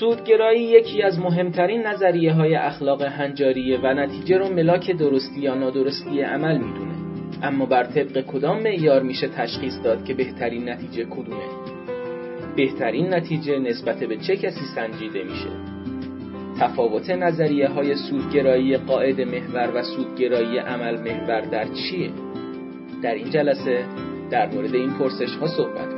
[0.00, 6.20] سودگرایی یکی از مهمترین نظریه های اخلاق هنجاریه و نتیجه رو ملاک درستی یا نادرستی
[6.20, 6.94] عمل می‌دونه.
[7.42, 11.46] اما بر طبق کدام معیار میشه تشخیص داد که بهترین نتیجه کدومه؟
[12.56, 15.50] بهترین نتیجه نسبت به چه کسی سنجیده میشه؟
[16.60, 22.10] تفاوت نظریه های سودگرایی قاعد محور و سودگرایی عمل محور در چیه؟
[23.02, 23.84] در این جلسه
[24.30, 25.95] در مورد این پرسش ها صحبت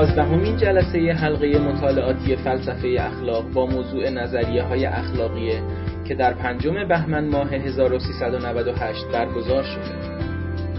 [0.00, 5.62] یازدهمین جلسه حلقه مطالعاتی فلسفه اخلاق با موضوع نظریه های اخلاقیه
[6.04, 10.18] که در پنجم بهمن ماه 1398 برگزار شده.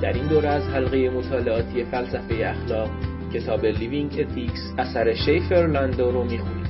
[0.01, 2.89] در این دوره از حلقه مطالعاتی فلسفه اخلاق
[3.33, 6.65] کتاب Living Ethics اثر شیفر لاندو رو می‌خونیم.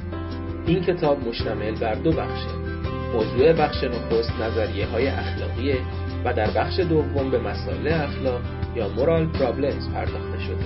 [0.66, 2.56] این کتاب مشتمل بر دو بخشه
[3.14, 5.78] موضوع بخش نخست نظریه های اخلاقیه
[6.26, 8.42] و در بخش دوم به مسائل اخلاق
[8.76, 10.61] یا moral problems پرداخته شده.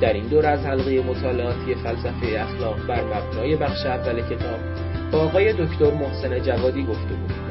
[0.00, 4.60] در این دور از حلقه مطالعاتی فلسفه اخلاق بر مبنای بخش اول کتاب
[5.12, 7.46] با آقای دکتر محسن جوادی گفتگو می‌کنیم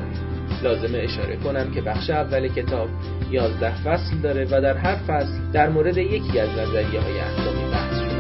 [0.64, 2.90] لازم اشاره کنم که بخش اول کتاب
[3.32, 7.94] 11 فصل داره و در هر فصل در مورد یکی از نظریه های اخلاقی بحث
[7.96, 8.16] شده.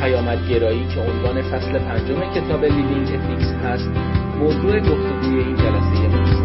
[0.00, 3.90] پیامدگرایی که عنوان فصل پنجم کتاب Living Ethics هست
[4.38, 6.42] موضوع گفتگوی این جلسه ماست.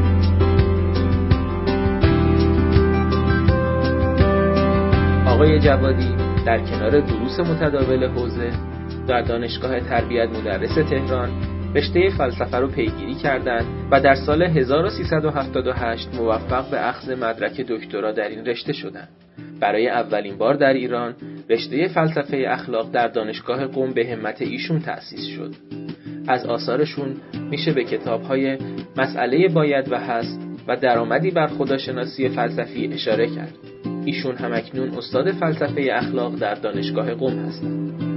[5.28, 6.16] آقای جوادی
[6.46, 8.52] در کنار دروس متداول حوزه
[9.08, 11.30] در دانشگاه تربیت مدرس تهران
[11.76, 18.28] رشته فلسفه رو پیگیری کردند و در سال 1378 موفق به اخذ مدرک دکترا در
[18.28, 19.10] این رشته شدند.
[19.60, 21.16] برای اولین بار در ایران
[21.50, 25.54] رشته فلسفه اخلاق در دانشگاه قم به همت ایشون تأسیس شد.
[26.28, 27.16] از آثارشون
[27.52, 28.58] میشه به کتابهای
[28.98, 33.75] مسئله باید و هست و درآمدی بر خداشناسی فلسفی اشاره کرد.
[34.06, 38.15] ایشون همکنون استاد فلسفه اخلاق در دانشگاه قم هستند.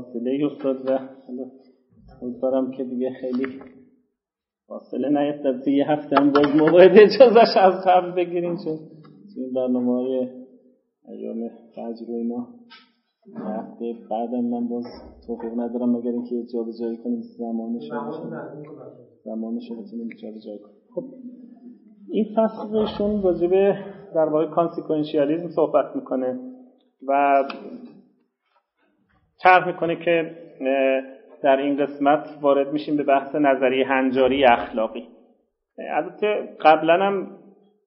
[0.00, 0.98] فاصله افتاد و
[2.22, 3.46] امیدوارم که دیگه خیلی
[4.66, 8.78] فاصله نیفتد یه هفته هم باز موعد اجازش از قبل بگیریم چون
[9.36, 10.28] این برنامه های
[11.08, 12.46] ایام فجر و اینا
[13.36, 14.84] هفته بعدم من باز
[15.26, 17.82] توفیق ندارم مگر اینکه جا جایی کنیم زمانش
[19.24, 20.78] زمانش رو بتونیم جا جایی کنیم.
[20.94, 21.04] خب
[22.10, 23.74] این فصلشون راجع به
[24.14, 26.38] در واقع consequentialism صحبت می‌کنه
[27.08, 27.42] و
[29.42, 30.30] طرح می‌کنه که
[31.42, 35.08] در این قسمت وارد میشیم به بحث نظریه هنجاری اخلاقی.
[35.90, 37.26] البته قبلا هم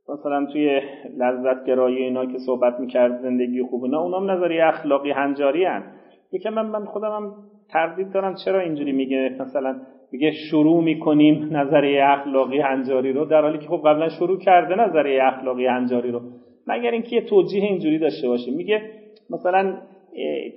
[0.10, 0.82] مثلا توی
[1.18, 5.84] لذت گرایی اینا که صحبت می‌کرد زندگی خوب اینا اونام نظریه اخلاقی هنجاری هن.
[6.32, 7.34] یکم من, من خودم هم
[7.70, 9.76] تردید دارم چرا اینجوری میگه؟ مثلا
[10.12, 15.24] میگه شروع می‌کنیم نظریه اخلاقی هنجاری رو در حالی که خب قبلا شروع کرده نظریه
[15.24, 16.22] اخلاقی هنجاری رو.
[16.68, 18.52] مگر اینکه یه توجیه اینجوری داشته باشه.
[18.52, 18.82] میگه
[19.30, 19.74] مثلا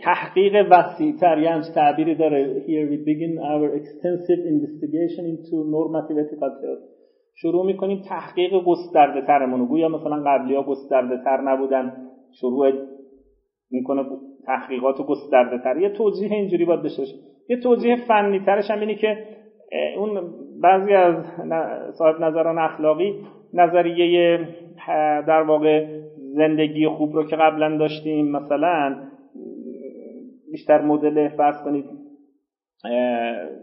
[0.00, 6.50] تحقیق وسیعتر یه همچه تعبیری داره؟ Here we begin our extensive investigation into normative ethical
[6.60, 6.94] theory.
[7.36, 11.92] شروع می‌کنیم تحقیق گسترده ترمون گویا مثلا قبلی ها گسترده تر نبودن
[12.40, 12.72] شروع
[13.70, 14.04] می‌کنه
[14.46, 17.02] تحقیقات گسترده تر یه توجیه اینجوری باید بشه.
[17.48, 19.18] یه توجیه فنی ترش هم اینه که
[19.98, 21.14] اون بعضی از
[21.98, 23.14] صاحب نظران اخلاقی
[23.54, 24.38] نظریه
[25.26, 25.86] در واقع
[26.36, 28.96] زندگی خوب رو که قبلا داشتیم مثلا
[30.54, 31.84] بیشتر مدل فرض کنید.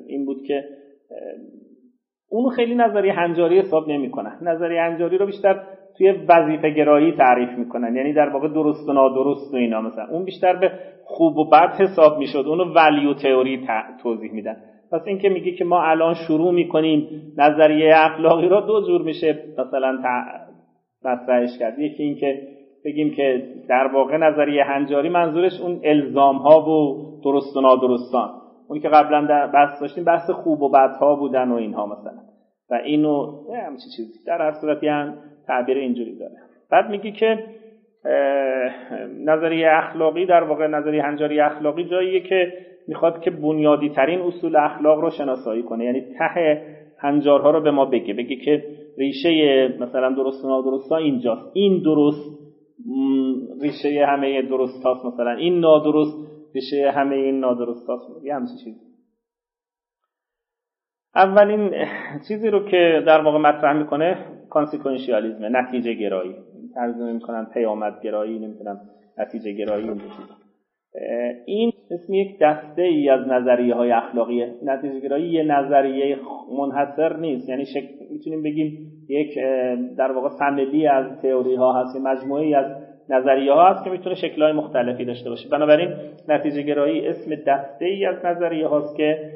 [0.08, 0.64] این بود که
[2.30, 4.38] اون خیلی نظریه هنجاری حساب نمی‌کنن.
[4.42, 5.64] نظریه هنجاری رو بیشتر
[5.98, 7.96] توی وظیفه گرایی تعریف می‌کنن.
[7.96, 9.82] یعنی در واقع درست و نادرست و اینا.
[9.82, 10.72] مثلا اون بیشتر به
[11.04, 12.44] خوب و بد حساب می‌شد.
[12.48, 13.68] اونو ولیو تئوری
[14.04, 14.58] توضیح میدن.
[14.92, 20.00] پس اینکه میگه که ما الان شروع می‌کنیم نظریه اخلاقی رو دو جور میشه مثلا
[21.06, 21.80] مطرحش کرد.
[21.80, 22.48] یکی اینکه
[22.86, 28.30] بگیم که در واقع نظریه هنجاری منظورش اون الزام ها و درست و نادرستان.
[28.68, 32.22] اونی که قبلا در بحث داشتیم بحث خوب و بدها بودن و اینها مثلا.
[32.72, 33.32] و اینو
[33.68, 35.14] همچی چیزی در هر صورتی هم
[35.48, 36.34] تعبیر اینجوری داره.
[36.72, 37.44] بعد میگی که
[39.26, 42.54] نظریه اخلاقی در واقع نظریه هنجاری اخلاقی جاییه که
[42.88, 45.86] می‌خواد که بنیادی ترین اصول اخلاق رو شناسایی کنه.
[45.86, 46.62] یعنی ته
[47.00, 48.14] هنجارها رو به ما بگه.
[48.14, 48.64] بگه که
[48.98, 51.52] ریشه مثلا درست و نادرست ها اینجاست.
[51.54, 52.41] این درست
[53.62, 55.32] ریشه همه درست هاست مثلا.
[55.32, 56.18] این نادرست
[56.56, 58.24] ریشه همه این نادرست هاست.
[58.24, 58.92] یه همچین چیزی.
[61.16, 61.74] اولین
[62.28, 66.36] چیزی رو که در واقع مطرح می‌کنه consequentialism نتیجه گرایی.
[66.76, 68.82] ترجمه می‌کنن پیامد گرایی نمی‌تونم
[69.18, 70.02] نتیجه گرایی اون
[71.46, 76.18] این اسم یک دسته ای از نظریه های اخلاقیه نتیجه گرایی یه نظریه
[76.58, 77.50] منحصر نیست.
[77.50, 77.84] یعنی شک...
[78.12, 78.78] می‌تونیم بگیم
[79.10, 79.38] یک
[79.98, 82.66] در واقع فامیلی از تئوری ها هست مجموعه از
[83.10, 85.50] نظریه ها هست که می‌تونه شکل های مختلفی داشته باشه.
[85.50, 85.90] بنابراین
[86.28, 89.32] نتیجه گرایی اسم دسته ای از نظریه هاست که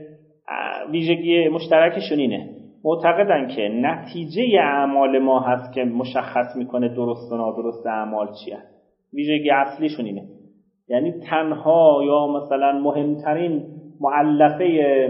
[0.91, 2.49] ویژگی مشترکشون اینه
[2.83, 8.57] معتقدن که نتیجه اعمال ما هست که مشخص می‌کنه درست و نادرست اعمال چیه.
[9.13, 10.21] ویژگی اصلیشون اینه
[10.89, 13.63] یعنی تنها یا مثلا مهمترین
[14.01, 14.65] معلفه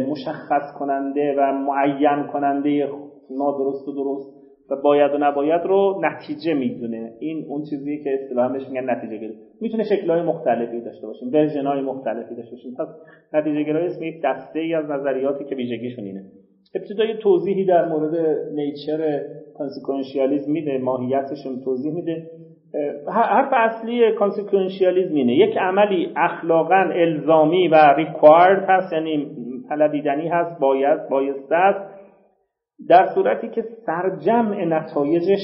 [0.10, 2.90] مشخص کننده و معین کننده
[3.32, 4.36] نادرست و درست
[4.70, 7.14] و باید و نباید رو نتیجه می‌دونه.
[7.20, 9.34] این اون چیزی که اصطلاحا بهش میگن نتیجه گیری.
[9.62, 11.30] می‌تونه های مختلفی داشته باشیم
[11.66, 12.76] های مختلفی داشته باشیم.
[12.80, 12.88] پس
[13.34, 16.26] نتیجه گیری اسم یک دسته ای از نظریاتی که ویژگیشون اینه.
[16.76, 18.16] ابتدای توضیحی در مورد
[18.54, 19.22] نیچر
[19.58, 22.30] کانسیکونشیالیسم میده ماهیتشون توضیح میده.
[23.14, 25.36] حرف اصلی کانسیکونشیالیسم اینه.
[25.36, 29.28] یک عملی اخلاقا الزامی و ریکوارد هست یعنی
[29.70, 31.96] طلبیدنی هست باید بایسته است
[32.90, 35.40] در صورتی که سرجمع نتایجش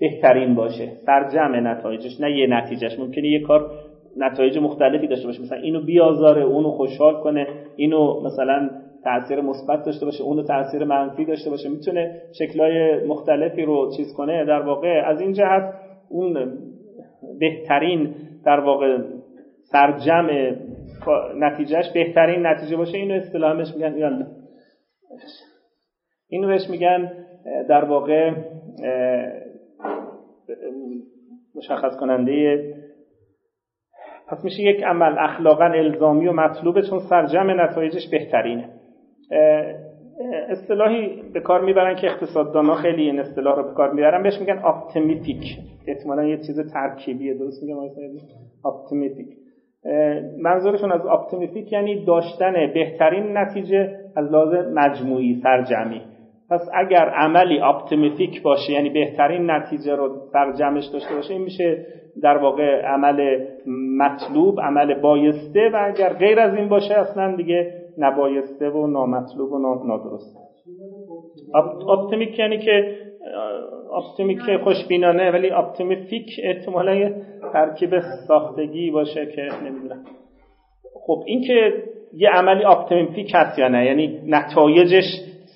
[0.00, 0.92] بهترین باشه.
[1.06, 2.98] سرجمع نتایجش نه یه نتیجهش.
[2.98, 3.70] ممکنه یه کار
[4.16, 5.42] نتایج مختلفی داشته باشه.
[5.42, 7.46] مثلا اینو بیازاره اونو خوشحال کنه
[7.76, 8.70] اینو مثلا
[9.04, 11.68] تاثیر مثبت داشته باشه اونو تاثیر منفی داشته باشه.
[11.68, 14.44] می‌تونه شکلهای مختلفی رو چیز کنه.
[14.44, 15.74] در واقع از این جهت
[16.10, 16.58] اون
[17.40, 18.14] بهترین
[18.44, 18.98] در واقع
[19.72, 20.56] سرجمع
[21.36, 22.98] نتیجهش بهترین نتیجه باشه.
[22.98, 24.26] اینو اصطلاحش میگن
[26.28, 27.12] اینو بهش میگن
[27.68, 28.30] در واقع
[31.54, 32.74] مشخص کننده
[34.28, 38.68] پس میشه یک عمل اخلاقا الزامی و مطلوبه چون سرجمع نتایجش بهترینه.
[40.48, 44.22] اصطلاحی به کار می‌برن که اقتصاددانا خیلی این اصطلاح رو به کار می‌برن.
[44.22, 45.42] بهش میگن optimific
[45.86, 47.76] احتمالا یه چیز ترکیبیه درست میگم؟
[48.64, 49.26] optimific
[50.42, 56.00] منظورشون از optimific یعنی داشتن بهترین نتیجه از لحاظ مجموعی سرجمعی.
[56.50, 61.86] پس اگر عملی optimific باشه یعنی بهترین نتیجه رو در جمعش داشته باشه این میشه
[62.22, 63.46] در واقع عمل
[63.98, 69.58] مطلوب عمل بایسته و اگر غیر از این باشه اصلا دیگه نبایسته و نامطلوب و
[69.86, 70.38] نادرسته.
[71.88, 72.96] optimistic یعنی که
[73.96, 77.12] optimistic خوشبینانه ولی optimific احتمالا
[77.52, 80.04] ترکیب ساختگی باشه که نمی‌دونم.
[81.06, 81.72] خب این که
[82.14, 85.04] یه عملی optimific هست یا نه یعنی نتایجش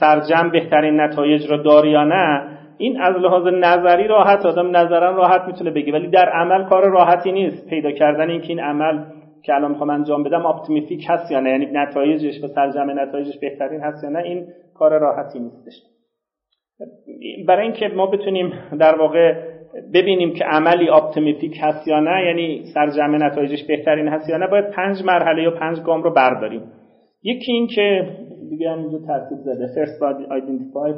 [0.00, 5.43] سرجمع بهترین نتایج را داره یا نه این از لحاظ نظری راحت آدم نظراً راحت
[5.46, 5.93] می‌تونه بگه.
[5.93, 7.69] ولی در عمل کار راحتی نیست.
[7.69, 9.04] پیدا کردن اینکه این عمل
[9.44, 13.81] که الان می‌خوام انجام بدم optimific هست یا نه؟ یعنی نتایجش و سرجمع نتایجش بهترین
[13.81, 15.82] هست یا نه؟ این کار راحتی نیستش.
[17.49, 19.35] برای اینکه ما بتونیم در واقع
[19.94, 24.70] ببینیم که عملی optimific هست یا نه یعنی سرجمع نتایجش بهترین هست یا نه باید
[24.70, 26.63] پنج مرحله یا پنج گام رو برداریم.
[27.23, 28.09] یکی این که
[28.51, 30.91] دیگه اینجا ترتیب زده first identify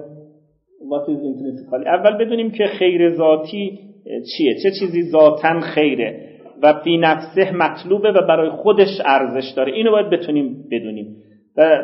[0.91, 6.32] what is intrinsically اول بدونیم که خیر ذاتی چیه؟ چه چیزی ذاتا خیره؟
[6.63, 9.73] و فی نفسه مطلوبه و برای خودش ارزش داره.
[9.73, 11.17] اینو باید بتونیم بدونیم.
[11.57, 11.83] و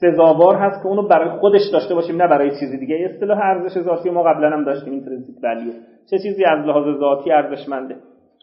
[0.00, 3.08] سزاوار هست که اونو برای خودش داشته باشیم نه برای چیزی دیگه.
[3.10, 5.72] اصطلاح ارزش ذاتی ما قبلا هم داشتیم intrinsic value
[6.10, 7.96] چه چیزی از لحاظ ذاتی ارزشمنده؟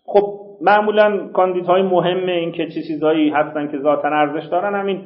[0.05, 0.24] خب
[0.62, 5.01] معمولا کاندیدهای مهم این که چه چیزهایی هستن که ذاتا ارزش دارن همین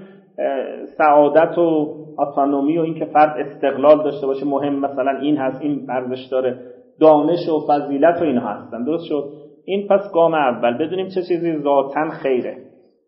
[0.97, 4.79] سعادت و autonomy و اینکه فرد استقلال داشته باشه مهم.
[4.79, 6.59] مثلا این هست این ارزش داره.
[7.01, 8.83] دانش و فضیلت و اینها هستن.
[8.83, 10.77] درست شد؟ این پس گام اول.
[10.77, 12.57] بدونیم چه چیزی ذاتا خیره.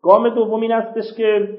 [0.01, 1.49] گام دوم این هستش که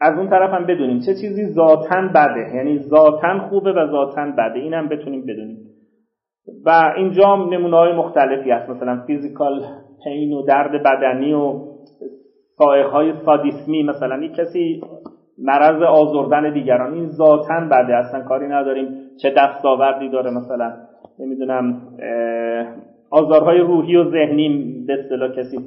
[0.00, 2.56] از اون طرف هم بدونیم چه چیزی ذاتا بده.
[2.56, 4.58] یعنی ذاتا خوبه و ذاتا بده.
[4.58, 5.58] اینم بتونیم بدونیم.
[6.66, 8.70] و اینجا نمونه های مختلفی هست.
[8.70, 9.64] مثلا فیزیکال
[10.04, 11.60] پین و درد بدنی و
[12.58, 13.82] سائق های سادیسمی.
[13.82, 14.82] مثلا یک کسی
[15.38, 16.94] مرض آزردن دیگران.
[16.94, 17.96] این ذاتا بده.
[17.96, 18.88] اصلا کاری نداریم.
[19.22, 20.72] چه دستاوردی داره مثلا.
[21.18, 21.82] نمی‌دونم
[23.10, 25.58] آزارهای روحی و ذهنی به اصطلاح کسی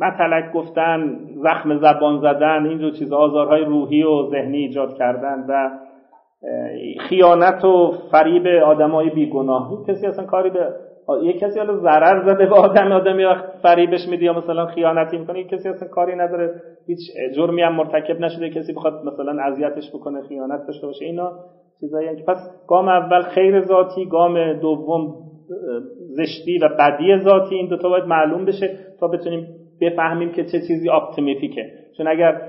[0.00, 5.70] مطلق گفتن زخم زبان زدن این دو چیز آزارهای روحی و ذهنی ایجاد کردن و
[7.08, 9.84] خیانت و فریب آدمای بیگناه.
[9.88, 10.68] کسی اصلا کاری به
[11.22, 15.38] یه کسی حالا ضرر زده به آدم آدمی وقت فریبش میده یا مثلا خیانتی می‌کنه
[15.38, 16.54] یه کسی اصلا کاری نداره.
[16.86, 16.98] هیچ
[17.36, 21.32] جرمی هم مرتکب نشده کسی بخواد مثلا اذیتش بکنه خیانت داشته باشه اینا
[21.80, 25.14] چیزایی که پس گام اول خیر ذاتی گام دوم
[26.16, 29.46] زشتی و بدی ذاتی این دوتا باید معلوم بشه تا بتونیم
[29.80, 31.62] بفهمیم که چه چیزی optimific ه
[31.96, 32.40] چون اگر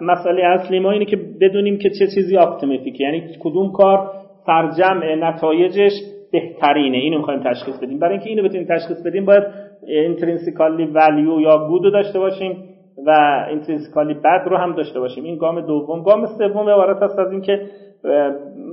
[0.00, 4.10] مسئله اصلی ما اینه که بدونیم که چه چیزی optimific ه یعنی کدوم کار
[4.46, 5.92] سرجمع نتایجش
[6.32, 6.98] بهترینه.
[6.98, 7.98] اینو می‌خوایم تشخیص بدیم.
[7.98, 9.42] برای اینکه اینو بتونیم تشخیص بدیم باید
[9.86, 12.64] intrinsically value یا good داشته باشیم
[13.06, 13.10] و
[13.50, 15.24] intrinsically bad رو هم داشته باشیم.
[15.24, 16.02] این گام دوم.
[16.02, 17.60] گام سوم عبارت است از اینکه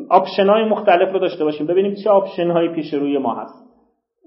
[0.10, 1.68] option های مختلف رو داشته باشیم.
[1.68, 3.67] ببینیم چه option پیش روی ما هست.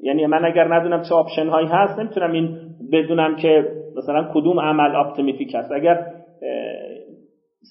[0.03, 2.57] یعنی من اگر ندونم چه option هایی هست نمی‌تونم این
[2.93, 3.65] بدونم که
[3.97, 6.07] مثلا کدوم عمل optimific هست اگر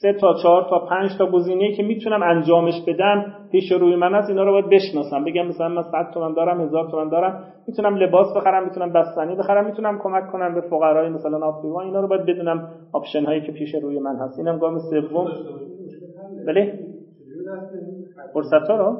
[0.01, 4.29] سه تا چهار تا پنج تا گزینه که می‌تونم انجامش بدم پیش روی من از
[4.29, 5.23] اینا رو باید بشناسم.
[5.23, 9.65] بگم مثلا من 100 تومن دارم هزار تومن دارم می‌تونم لباس بخرم می‌تونم بستنی بخرم
[9.65, 13.75] می‌تونم کمک کنم به فقرای مثلا آفریقا اینا رو باید بدونم option هایی که پیش
[13.75, 14.39] روی من هست.
[14.39, 15.27] اینم گام سوم.
[16.47, 16.79] بله؟
[18.33, 18.97] فرصت ها رو؟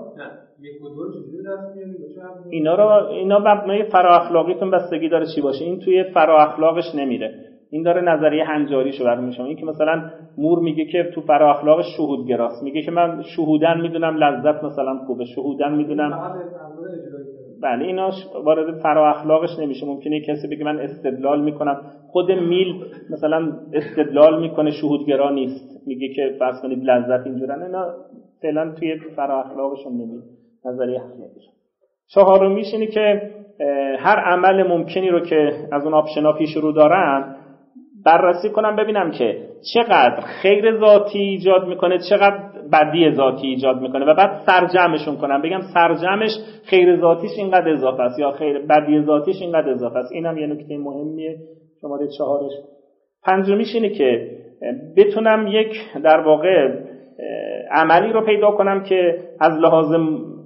[2.50, 5.66] اینا رو اینا مبنای فرا اخلاقیتون بستگی داره چی باشه.
[5.66, 7.34] این توی فرا اخلاقش نمیره.
[7.72, 9.46] این داره نظریه هنجاریشو برمی شما.
[9.46, 14.16] این که مثلا مور میگه که تو فرا اخلاق شهودگراست میگه که من شهودن می‌دونم
[14.16, 15.25] لذت مثلا خوبه.
[15.25, 16.12] شهودن می‌دونم
[17.62, 18.10] بله اینا
[18.44, 19.86] وارد فرا اخلاقش نمیشه.
[19.86, 21.82] ممکنه کسی بگه من استدلال می‌کنم.
[22.08, 22.74] خود میل
[23.10, 25.88] مثلا استدلال می‌کنه شهودگرا نیست.
[25.88, 27.63] میگه که فرض کنید لذت اینجورن.
[27.63, 27.86] اینا
[28.42, 31.54] فعلا توی فرا اخلاقشون نمیده نظریه اخلاقشون
[32.08, 33.22] چهارمیش اینه که
[34.00, 37.36] هر عمل ممکنی رو که از اون آپشنا پیش رو دارن
[38.06, 42.39] بررسی کنم ببینم که چقدر خیر ذاتی ایجاد می‌کنه چقدر
[42.74, 45.42] بدی ذاتی ایجاد می‌کنه و بعد سرجمشون کنم.
[45.42, 46.32] بگم سرجمش
[46.63, 50.12] خیر ذاتیش اینقدر اضافه است یا خیر بدی ذاتیش اینقدر اضافه است.
[50.12, 51.38] اینم یه نکته مهمیه.
[51.82, 52.51] شماره چهارش.
[53.24, 54.38] پنجمیش اینه که
[54.98, 55.74] بتونم یک
[56.04, 56.68] در واقع
[57.72, 59.96] عملی رو پیدا کنم که از لحاظ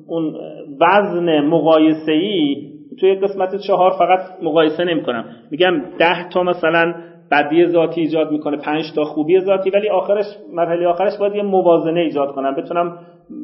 [0.07, 0.33] اون
[0.81, 2.55] وزن مقایسه ای
[2.99, 6.93] توی قسمت چهار فقط مقایسه نمی کنم میگم ده تا مثلا
[7.31, 11.99] بدی ذاتی ایجاد می‌کنه پنج تا خوبی ذاتی ولی آخرش مرحله آخرش باید یه موازنه
[11.99, 12.55] ایجاد کنم.
[12.55, 12.97] بتونم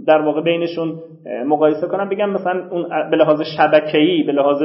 [0.07, 0.95] در واقع بینشون
[1.45, 2.09] مقایسه کنم.
[2.09, 4.63] بگم مثلا اون به لحاظ شبکه‌ای به لحاظ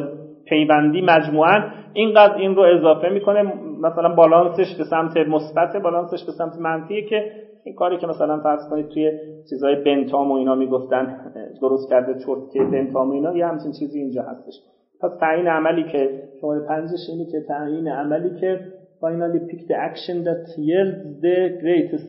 [0.49, 3.43] پیوندی مجموعا اینقدر این رو اضافه می‌کنه.
[3.83, 7.31] مثلا بالانسش به سمت مثبت بالانسش به سمت منفیه که
[7.65, 9.13] این کاری که مثلا فرض کنید توی
[9.51, 14.23] چیزای بنتام و اینا می‌گفتن درست کرده چرتکه بنتام و اینا یه همچین چیزی اینجا
[14.23, 14.55] هستش.
[15.01, 18.61] پس تعیین عملی که شما پنجش اینه که تعیین عملی که
[19.01, 22.09] finally pick the action that yields the greatest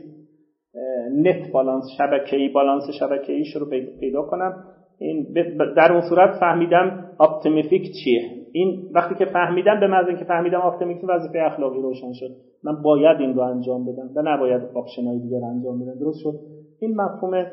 [1.26, 3.66] net balance شبکه‌ای بالانس شبکه‌ایش رو
[4.00, 4.64] پیدا کنم.
[5.00, 5.34] این
[5.78, 8.45] در اون صورت فهمیدم optimific چیه.
[8.56, 13.20] این وقتی که فهمیدم به محض اینکه فهمیدم optimific وظیفه اخلاقی روشن شد من باید
[13.20, 16.00] این رو انجام بدم و نباید option های دیگر انجام بدم.
[16.00, 16.40] درست شد؟
[16.80, 17.46] این مفهوم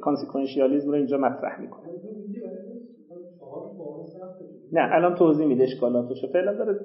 [0.00, 1.88] consequentialism رو اینجا مطرح می‌کنه.
[4.72, 6.80] نه الان توضیح میده اشکالاتش فعلا داره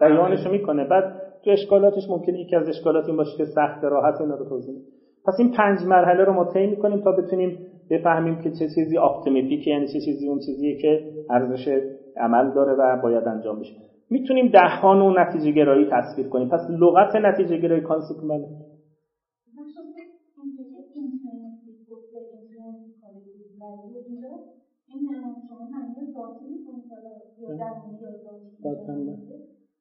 [0.00, 0.84] بیانش می‌کنه.
[0.84, 4.74] بعد تو اشکالاتش ممکنه یکی از اشکالات این باشه که سخت راحت اینا رو توضیح
[5.26, 7.58] پس این پنج مرحله رو ما طی می‌کنیم تا بتونیم
[7.90, 11.00] بفهمیم که چه چیزی اپتیمیفیکه یعنی چه چیزی اون چیزیه که
[11.30, 11.68] ارزش
[12.16, 13.74] عمل داره و باید انجام بشه.
[14.10, 16.48] می‌تونیم دهان و نتیجه گرایی تصویر کنیم.
[16.48, 18.48] پس لغت نتیجه گرایی کانسیکومنت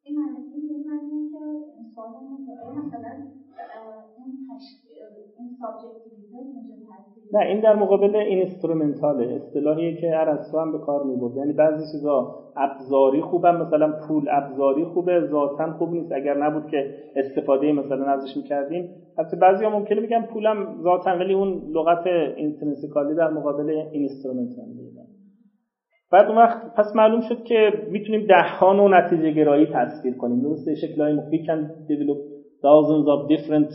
[0.03, 0.57] این معنی که
[2.77, 3.23] مثلا
[7.33, 11.37] نه این در مقابل instrumental ـه اصطلاحیه که ارسطو هم به کار می‌برد.
[11.37, 16.11] یعنی بعضی چیزا ابزاری خوبه مثلا پول ابزاری خوبه ذاتا خوب نیست.
[16.11, 18.89] اگر نبود که استفاده مثلا ازش می‌کردیم.
[19.17, 24.65] حتی بعضی ها ممکنه بگن پولم ذاتا ولی اون لغت intrinsically در مقابل instrumental
[26.11, 30.41] بعد اون وقت پس معلوم شد که می‌تونیم ده‌ها نوع نتیجه گرایی تصویر کنیم.
[30.41, 31.59] درسته شکلهای مختلف can
[31.89, 32.19] develop.
[32.63, 33.71] Thousands of different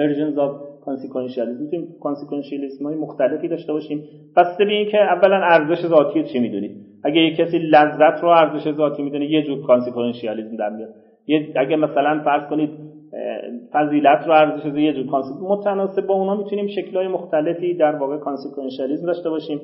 [0.00, 4.04] versions of می‌تونیم consequentialism های مختلفی داشته باشیم.
[4.36, 9.02] بسته به اینکه اولا ارزش ذاتی چی می‌دونید اگه یه کسی لذت رو ارزش ذاتی
[9.02, 10.88] می‌دونه یه جور consequentialism در میاد.
[11.56, 12.70] اگه مثلا فرض کنید
[13.72, 15.06] فضیلت رو ارزش یه جور
[15.40, 19.60] متناسب با اونا می‌تونیم شکلهای مختلفی در واقع consequentialism داشته باشیم.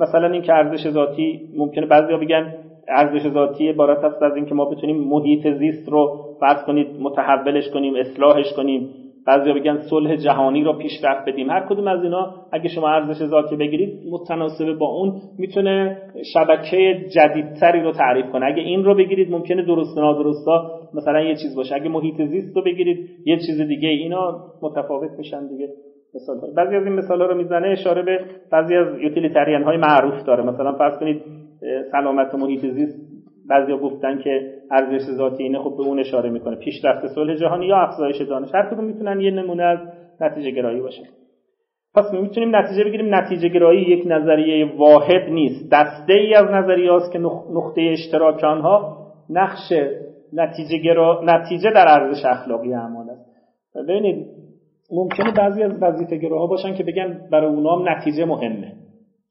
[0.00, 2.54] مثلا این که ارزش ذاتی ممکنه بعضیا بگن
[2.88, 7.94] ارزش ذاتی عبارت است از اینکه ما بتونیم محیط زیست رو فرض کنید متحولش کنیم
[7.94, 9.05] اصلاحش کنیم.
[9.26, 11.50] بعضیا بگن صلح جهانی رو پیشرفت بدیم.
[11.50, 15.98] هر کدوم از اینا اگه شما ارزش ذاتی بگیرید متناسب با اون می‌تونه
[16.34, 18.46] شبکه جدیدتری رو تعریف کنه.
[18.46, 21.74] اگه این رو بگیرید ممکنه درست نادرستا مثلا یه چیز باشه.
[21.74, 25.68] اگه محیط زیست رو بگیرید یه چیز دیگه اینا متفاوت میشن دیگه.
[26.14, 28.20] مثال بعضی از این مثال رو می‌زنه اشاره به
[28.52, 30.42] بعضی از یوتیلیتریان های معروف داره.
[30.44, 31.22] مثلا فرض کنید
[31.92, 33.15] سلامت محیط زیست
[33.48, 36.56] بعضیا گفتن که ارزش ذاتی اینه خب به اون اشاره می‌کنه.
[36.56, 39.78] پیشرفت صلح جهانی یا افزایش دانش هر کدوم می‌تونن یه نمونه از
[40.20, 41.02] نتیجه گرایی باشه.
[41.94, 43.14] پس می‌تونیم نتیجه بگیریم.
[43.14, 45.72] نتیجه گرایی یک نظریه واحد نیست.
[45.72, 49.72] دسته ای از نظریه است که نقطه اشتراک آنها نقش
[50.32, 51.20] نتیجه, گرا...
[51.24, 53.26] نتیجه در ارزش اخلاقی اعمال است.
[53.88, 54.26] ببینید
[54.92, 58.72] ممکنه بعضی از وظیفه گراها باشن که بگن برای اونام نتیجه مهمه.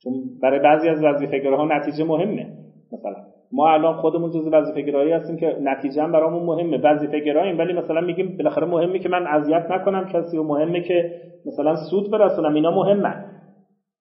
[0.04, 2.48] چون برای بعضی از وظیفه گراها نتیجه مهمه
[2.92, 3.35] مثلا.
[3.52, 6.78] ما الان خودمون جزء وظیفه گرایی هستیم که نتیجه هم برامون مهمه.
[6.78, 11.12] وظیفه گراییم ولی مثلا میگیم بالاخره مهمه که من اذیت نکنم کسی و مهمه که
[11.46, 12.54] مثلا سود برسونم.
[12.54, 13.26] اینا مهمن.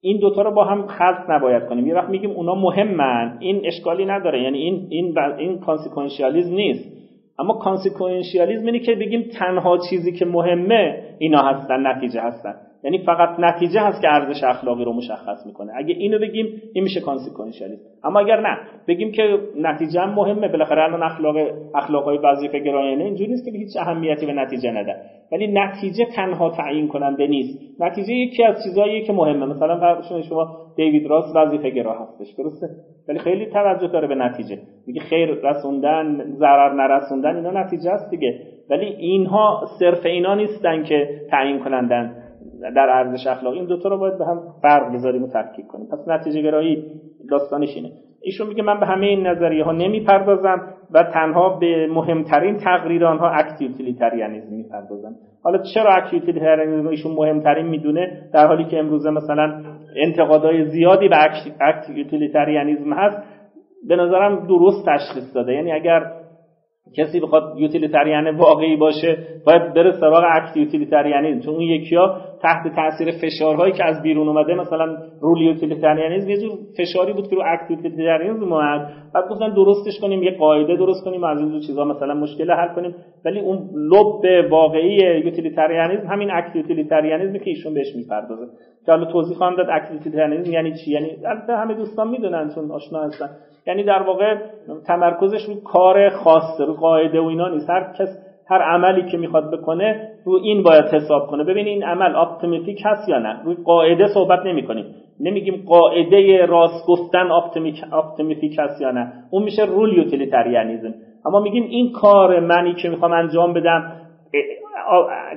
[0.01, 1.87] این دوتا رو با هم خلط نباید کنیم.
[1.87, 3.37] یه وقت میگیم اونا مهمن.
[3.41, 4.43] این اشکالی نداره.
[4.43, 6.95] یعنی این این این کانسیکونشیالیسم نیست.
[7.39, 12.55] اما کانسیکونشیالیسم اینه که بگیم تنها چیزی که مهمه اینا هستن نتیجه هستن.
[12.85, 15.73] یعنی فقط نتیجه هست که ارزش اخلاقی رو مشخص می‌کنه.
[15.77, 17.83] اگه اینو بگیم این میشه کانسیکونشالیسم.
[18.05, 20.49] اما اگر نه بگیم که نتیجه هم مهمه.
[20.49, 21.37] بالاخره الان اخلاق
[21.75, 24.97] اخلاقای وظیفه گرایانه اینجوری نیست که هیچ اهمیتی به نتیجه نده.
[25.33, 27.81] ولی نتیجه تنها تعیین کننده نیست.
[27.81, 29.47] نتیجه یکی از چیزاییه که مهمه.
[29.47, 32.67] مثلا فرض شما دیوید راس وظیفه گرا هستش درسته؟
[33.09, 34.59] ولی خیلی توجه داره به نتیجه.
[34.87, 38.41] میگه خیر رسوندن ضرر نرسوندن اینا نتیجه است دیگه.
[38.71, 42.24] ولی اینها صرف اینا نیستن که تعیین کنندن
[42.71, 45.87] در ارزش اخلاقی این دوتا رو باید به هم فرق بذاریم و تفکیک کنیم.
[45.87, 46.85] پس نتیجه گرایی
[47.31, 47.91] داستانش اینه.
[48.23, 50.61] ایشون میگه من به همه این نظریه ها نمی‌پردازم
[50.93, 55.15] و تنها به مهمترین تقریر آنها اکت یوتیلیتریانیسم می‌پردازم.
[55.43, 59.63] حالا چرا اکت یوتیلیتریانیسم ایشون مهمترین می‌دونه؟ در حالی که امروزه مثلا
[59.97, 61.17] انتقادهای زیادی به
[61.61, 63.23] اکت یوتیلیتریانیسم هست
[63.89, 65.53] به نظرم درست تشخیص داده.
[65.53, 66.13] یعنی اگر
[66.97, 73.11] کسی بخواد یوتیلیتریان واقعی باشه باید بره سراغ اکت یوتیلیتریانیسم چون اون یکیا تحت تاثیر
[73.11, 77.71] فشارهایی که از بیرون اومده مثلا رول یوتیلیتریانیسم یه جور فشاری بود که رو اکت
[77.71, 78.93] یوتیلیتریانیسم اومد.
[79.15, 82.95] بعد گفتن درستش کنیم یه قاعده درست کنیم از این چیزا مثلا مشکل حل کنیم.
[83.25, 88.47] ولی اون لب واقعی utilitarianism همین act utilitarianism که ایشون بهش می‌پردازه.
[88.87, 91.17] که حالا توضیح خواهم داد act utilitarianism یعنی چی؟ یعنی
[91.49, 93.29] همه دوستان می‌دونن چون آشنا هستن.
[93.67, 94.37] یعنی در واقع
[94.87, 97.71] تمرکزش رو کار خاصه رو قاعده و اینا نیست.
[97.71, 98.09] هر کس
[98.51, 101.45] هر عملی که می‌خواد بکنه رو این باید حساب کنه.
[101.45, 104.85] ببین این عمل optimific هست یا نه؟ روی قاعده صحبت نمی کنیم
[105.21, 107.31] نمیگیم قاعده راست گفتن
[107.93, 109.13] optimific هست یا نه.
[109.31, 110.95] اون میشه rule utilitarianism
[111.27, 113.93] اما میگیم این کار منی که می‌خوام انجام بدم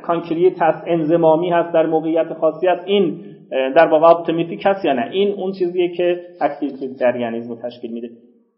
[0.03, 3.19] concrete هست انضمامی هست در موقعیت خاصی هست این
[3.51, 5.09] در واقع optimific هست یا نه.
[5.11, 8.09] این اون چیزیه که act utilitarianism رو تشکیل میده.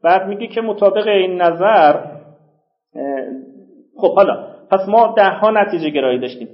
[0.04, 1.95] بعد میگه که مطابق این نظر
[3.97, 6.47] خب حالا پس ما ده ها نتیجه گرایی داشتیم.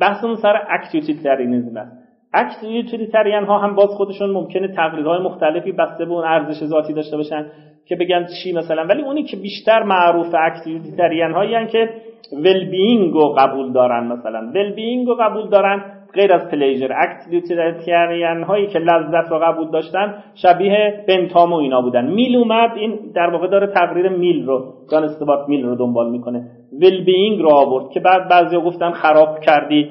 [0.00, 2.04] بحثمون سر act utilitarianism است.
[2.34, 7.16] act utilitarian ها هم باز خودشون ممکنه تقریرهای مختلفی بسته به اون ارزش ذاتی داشته
[7.16, 7.46] باشن
[7.86, 8.86] که بگن چی مثلا.
[8.86, 11.90] ولی اونی که بیشتر معروف act utilitarian هایی که
[12.32, 14.50] well-being رو قبول دارن مثلا.
[14.54, 15.93] well-being رو قبول دارن.
[16.14, 21.82] غیر از pleasure act utilitarian هایی که لذت رو قبول داشتن شبیه بنتام و اینا
[21.82, 22.12] بودن.
[22.12, 26.44] میل اومد این در واقع داره تقریر میل رو جان استوارت میل رو دنبال می‌کنه.
[26.80, 29.90] well-being رو آورد که بعد بعضیا گفتن خراب کردی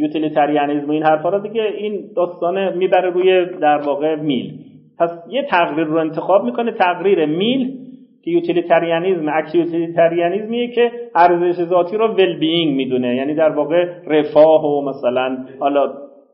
[0.00, 1.38] utilitarianism این حرفا رو.
[1.38, 4.52] دیگه این داستانه می‌بره روی در واقع میل.
[4.98, 7.85] پس یه تقریر رو انتخاب می‌کنه تقریر میل
[8.26, 13.16] utilitarianism act utilitarianism ـیه که ارزش ذاتی رو well-being می‌دونه.
[13.16, 15.92] یعنی در واقع رفاه و مثلا حالا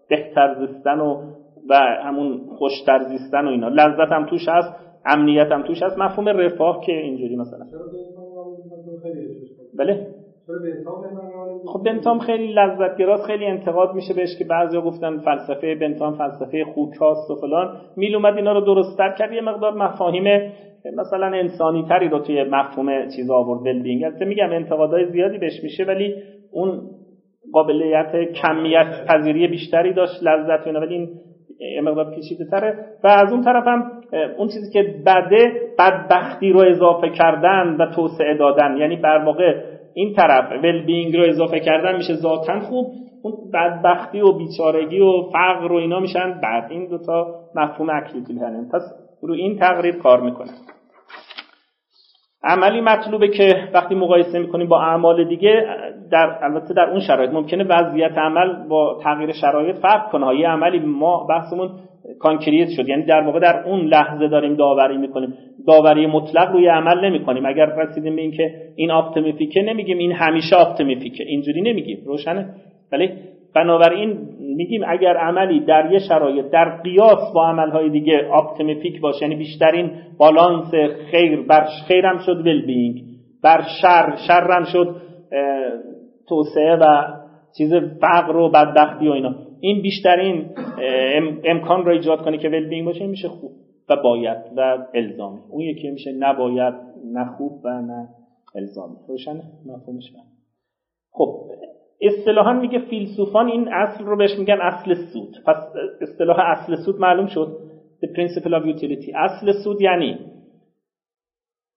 [0.09, 1.23] بهتر زیستن و
[1.69, 1.75] و
[2.05, 3.69] همون خوشتر زیستن و اینا.
[3.69, 4.75] لذت هم توش هست
[5.07, 5.99] امنیت هم توش هست.
[5.99, 7.67] مفهوم رفاه که اینجوری مثلا.
[9.79, 10.07] بله.
[11.67, 17.31] خب بنتام خیلی لذت خیلی انتقاد میشه بهش که بعضیا گفتن فلسفه بنتام فلسفه خوک‌هاست
[17.31, 17.77] و فلان.
[17.97, 19.33] میل اومد اینا رو درستتر کرد.
[19.33, 20.53] یه مقدار مفاهیم
[20.97, 25.85] مثلا انسانی تری رو توی مفهوم چیز آورد بلدینگ البته میگم انتقادهای زیادی بهش میشه
[25.85, 26.15] ولی
[26.53, 26.81] اون
[27.53, 31.09] قابلیت کمیت پذیری بیشتری داشت لذت اینا ولی این
[31.81, 33.93] مقدار پیچیده تره و از اون طرف هم
[34.39, 38.77] اون چیزی که بده بدبختی رو اضافه کردن و توسعه دادن.
[38.77, 39.63] یعنی بر واقع
[39.95, 42.87] این طرف ول بینگ رو اضافه کردن میشه ذاتا خوب
[43.23, 46.41] اون بدبختی و بیچارگی و فقر و اینا میشن.
[46.43, 50.51] بعد این دوتا مفهوم اکلیتیل هنن پس رو این تقریب کار می‌کنه.
[52.45, 55.67] عملی مطلوبه که وقتی مقایسه می‌کنیم با اعمال دیگه
[56.11, 60.41] در البته در اون شرایط ممکنه وضعیت عمل با تغییر شرایط فرق کنه.
[60.41, 61.71] یه عملی ما بحثمون
[62.21, 62.89] کانکریت شد.
[62.89, 65.35] یعنی در واقع در اون لحظه داریم داوری می‌کنیم.
[65.67, 67.47] داوری مطلق روی عمل نمی‌کنیم.
[67.47, 71.99] اگر رسیدیم به اینکه این آپتیمیفیکه نمیگیم این همیشه آپتیمیفیکه اینجوری نمیگیم.
[72.07, 72.55] روشنه.
[72.93, 73.11] ولی
[73.55, 74.19] بنابراین
[74.57, 79.91] میگیم اگر عملی در یه شرایط در قیاس با عملهای دیگه optimific باشه یعنی بیشترین
[80.19, 80.71] بالانس
[81.11, 83.03] خیر بر خیرم شد well-being
[83.43, 84.97] بر شر شرم شد
[86.29, 87.05] توسعه و
[87.59, 89.35] چیز فقر و بدبختی و اینا.
[89.61, 90.51] این بیشترین
[91.45, 93.53] امکان را ایجاد کنه که well-being باشه میشه خوب
[93.89, 95.41] و باید و الزامی.
[95.51, 96.75] اون یکی میشه نباید
[97.13, 98.09] نه خوب و نه
[98.55, 98.97] الزامی.
[99.09, 100.13] روشنه؟ مفهومش
[101.11, 101.29] خب
[102.03, 105.37] اصطلاحا میگه فیلسوفان این اصل رو بهش میگن اصل سود.
[105.47, 105.57] پس
[106.01, 107.57] اصطلاح اصل سود معلوم شد.
[108.03, 109.15] The principle of utility.
[109.17, 110.19] اصل سود یعنی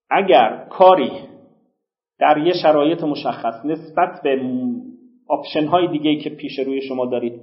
[0.09, 1.11] اگر کاری
[2.19, 4.41] در یه شرایط مشخص نسبت به
[5.27, 7.41] آپشن های دیگه که پیش روی شما دارید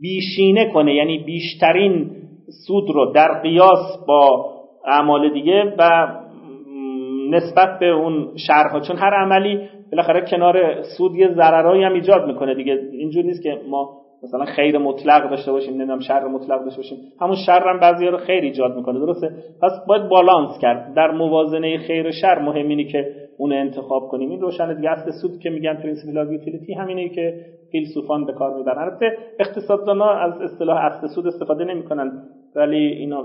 [0.00, 2.10] بیشینه کنه یعنی بیشترین
[2.66, 4.52] سود رو در قیاس با
[4.86, 6.08] اعمال دیگه و
[7.30, 12.54] نسبت به اون شرها چون هر عملی بالاخره کنار سود یه ضررایی هم ایجاد می‌کنه
[12.54, 12.80] دیگه.
[12.92, 16.98] اینجور نیست که ما مثلا خیر مطلق داشته باشیم نمی‌دونم شر مطلق داشته باشیم.
[17.20, 19.30] همون شر هم بعضی رو خیر ایجاد می‌کنه درسته؟
[19.62, 20.94] پس باید بالانس کرد.
[20.94, 24.30] در موازنه خیر و شر مهم اینه که اون انتخاب کنیم.
[24.30, 27.40] این روشن دیگه اصل سود که میگن principle of utility همینه که
[27.72, 28.78] فیلسوفان به کار می‌برن.
[28.78, 29.06] البته
[29.38, 32.22] اقتصاددانا از اصطلاح اصل سود استفاده نمی‌کنن
[32.56, 33.22] ولی اینا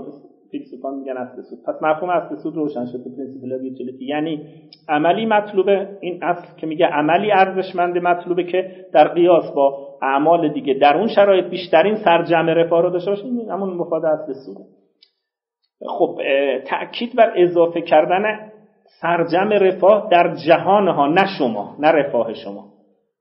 [0.52, 1.58] فیلسوفان میگن اصل سود.
[1.66, 4.46] پس مفهوم اصل سود روشن شده principle utility یعنی
[4.88, 10.74] عملی مطلوبه این اصل که میگه عملی ارزشمند مطلوبه که در قیاس با اعمال دیگه
[10.74, 14.66] در اون شرایط بیشترین سرجمع رفاه رو داشته باشه همون مفاد اصل سود.
[15.88, 16.18] خب
[16.70, 18.50] تاکید بر اضافه کردن
[19.00, 22.64] سرجمع رفاه در جهان ها نه شما نه رفاه شما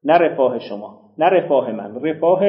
[0.04, 1.96] نه رفاه شما نه رفاه من.
[2.04, 2.40] رفاه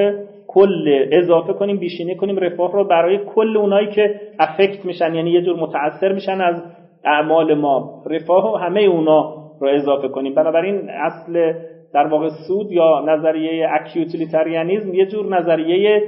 [0.55, 5.43] کل اضافه کنیم بیشینه کنیم رفاه رو برای کل اونایی که افکت میشن یعنی یه
[5.43, 6.63] جور متاثر میشن از
[7.05, 8.03] اعمال ما.
[8.07, 10.35] رفاه و همه اونا رو اضافه کنیم.
[10.35, 11.53] بنابراین اصل
[11.95, 16.03] در واقع سود یا نظریه اکیوتیلیتریانیزم یه جور نظریه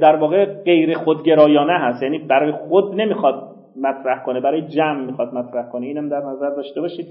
[0.00, 2.02] در واقع غیر خودگرایانه هست.
[2.02, 3.34] یعنی برای خود نمی‌خواد
[3.82, 5.86] مطرح کنه برای جمع می‌خواد مطرح کنه.
[5.86, 7.06] اینم در نظر داشته باشید.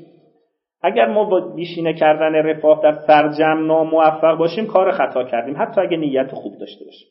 [0.82, 5.56] اگر ما با بیشینه کردن رفاه در سرجم ناموفق باشیم کار خطا کردیم.
[5.58, 7.08] حتی اگه نیت خوب داشته باشیم.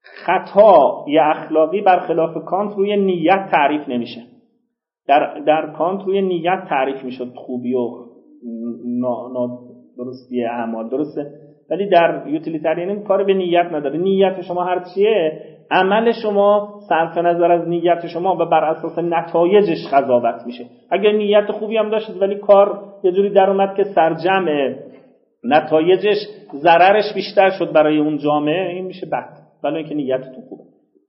[0.00, 4.20] خطا یا اخلاقی برخلاف کانت روی نیت تعریف نمیشه.
[5.08, 7.88] در, در کانت روی نیت تعریف می‌شد خوبی و
[9.96, 10.88] درستی اعمال.
[10.88, 11.32] درسته؟
[11.70, 13.98] ولی در یوتیلیتریانیسم کار به نیت نداره.
[13.98, 15.40] نیت شما هر چیه؟
[15.70, 20.64] عمل شما صرف نظر از نیت شما و بر اساس نتایجش قضاوت میشه.
[20.90, 24.46] اگر نیت خوبی هم داشتید ولی کار یه جوری در اومد که سرجم
[25.44, 26.16] نتایجش
[26.54, 29.28] ضررش بیشتر شد برای اون جامعه این میشه بد.
[29.64, 30.62] ولی اینکه نیتتون خوبه.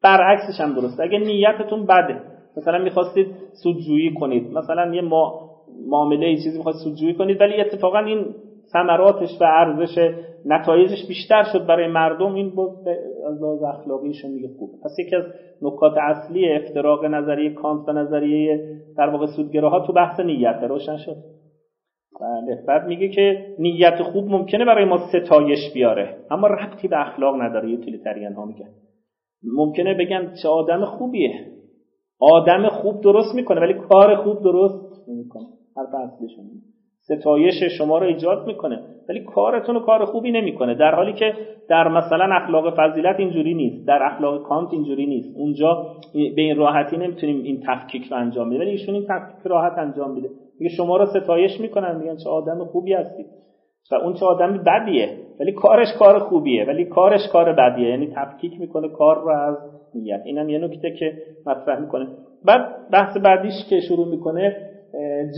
[0.04, 1.04] برعکسش هم درسته.
[1.04, 2.22] اگر نیتتون بده
[2.58, 3.28] مثلا می‌خواستید
[3.64, 5.50] سودجویی کنید مثلا یه ما
[5.90, 8.26] معامله چیزی می‌خواید سودجویی کنید ولی اتفاقا این
[8.76, 10.12] ثمراتش و ارزش
[10.46, 12.34] نتایجش بیشتر شد برای مردم.
[12.34, 12.90] این بود
[13.28, 15.24] از لحاظ اخلاقیشون میگه خوبه پس یکی از
[15.62, 18.60] نکات اصلی افتراق نظریه کانت و نظریه
[18.98, 20.60] در واقع سودگراها تو بحث نیت.
[20.64, 21.16] روشن شد.
[22.22, 22.64] بله.
[22.68, 26.18] بعد میگه که نیت خوب ممکنه برای ما ستایش بیاره.
[26.32, 27.70] اما ربطی به اخلاق نداره.
[27.70, 28.70] یوتیلیتریان ها میگن.
[29.44, 31.46] ممکنه بگن چه آدم خوبیه.
[32.20, 35.46] آدم خوب درست می‌کنه ولی کار خوب درست نمی‌کنه.
[35.78, 36.46] حرف اصلیشون
[37.06, 38.80] ستایش شما رو ایجاد می‌کنه.
[39.10, 40.76] ولی کارتون کار خوبی نمی‌کنه.
[40.76, 41.34] در حالی که
[41.70, 43.88] در مثلا اخلاق فضیلت اینجوری نیست.
[43.88, 45.38] در اخلاق کانت اینجوری نیست.
[45.38, 48.60] اونجا به این راحتی نمی‌تونیم این تفکیک رو انجام بدیم.
[48.60, 50.30] ولی ایشون این تفکیک راحت انجام میده.
[50.60, 51.98] میگه شما رو ستایش می‌کنن.
[51.98, 53.26] میگن چه آدم خوبی هستی.
[53.92, 55.10] و اون چه آدمی بدیه.
[55.40, 56.66] ولی کارش کار خوبیه.
[56.66, 57.90] ولی کارش کار بدیه.
[57.90, 59.56] یعنی تفکیک می‌کنه کار رو از
[59.96, 60.22] نیت.
[60.26, 61.14] اینم یه نکته که
[61.46, 62.08] مطرح می‌کنه.
[62.46, 62.62] بعد
[62.94, 64.75] بحث بعدیش که شروع می‌کنه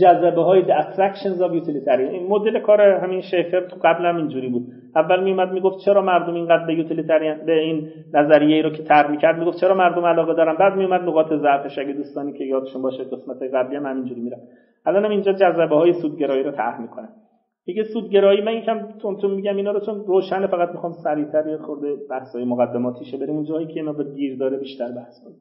[0.02, 2.12] جذبه های the attractions of utilitarian.
[2.12, 4.66] این مدل کار همین شیفر تو قبل هم اینجوری بود.
[4.96, 9.38] اول میومد می‌گفت چرا مردم اینقدر به یوتیلیتریان به این نظریه رو که طرح می‌کرد
[9.38, 13.42] می‌گفت چرا مردم علاقه دارن؟ بعد میومد نقاط ضعفش اگه دوستانی که یادشون باشه قسمت
[13.54, 14.38] قبلی هم همینجوری میرن
[14.86, 17.08] الان هم اینجا جذبه های سودگرایی رو طرح می‌کنه
[17.64, 21.96] دیگه سودگرایی من یکم تون میگم اینا رو چون روشن فقط می‌خوام سریعتر یه خورده
[22.10, 23.34] بحثای مقدماتیشه بریم.
[23.34, 25.36] اون جایی که اینا به گیر داره بیشتر بحث کنیم.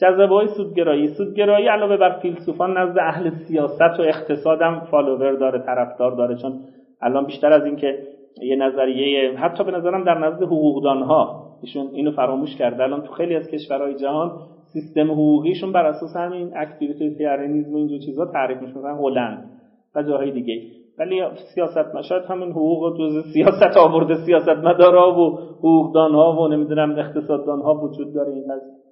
[0.00, 1.08] جذبه های سودگرایی.
[1.08, 6.36] سودگرایی علاوه بر فیلسوفان نزد اهل سیاست و اقتصاد هم فالوور داره طرفدار داره.
[6.36, 6.60] چون
[7.02, 7.98] الان بیشتر از اینکه
[8.42, 12.82] یه نظریه حتی به نظرم در نزد حقوقدان ها ایشون اینو فراموش کرده.
[12.82, 14.32] الان تو خیلی از کشورهای جهان
[14.72, 19.50] سیستم حقوقیشون بر اساس همین act utilitarianism و اینجور چیزا تعریف میشه مثلا هلند
[19.94, 20.62] و جاهای دیگه.
[20.98, 21.22] ولی
[21.54, 27.74] سیاست شاید همین حقوق جز سیاست آورده سیاستمدارا و حقوقدان ها و نمی‌دونم اقتصاددان ها
[27.74, 28.32] وجود داره.
[28.32, 28.87] این قضیه.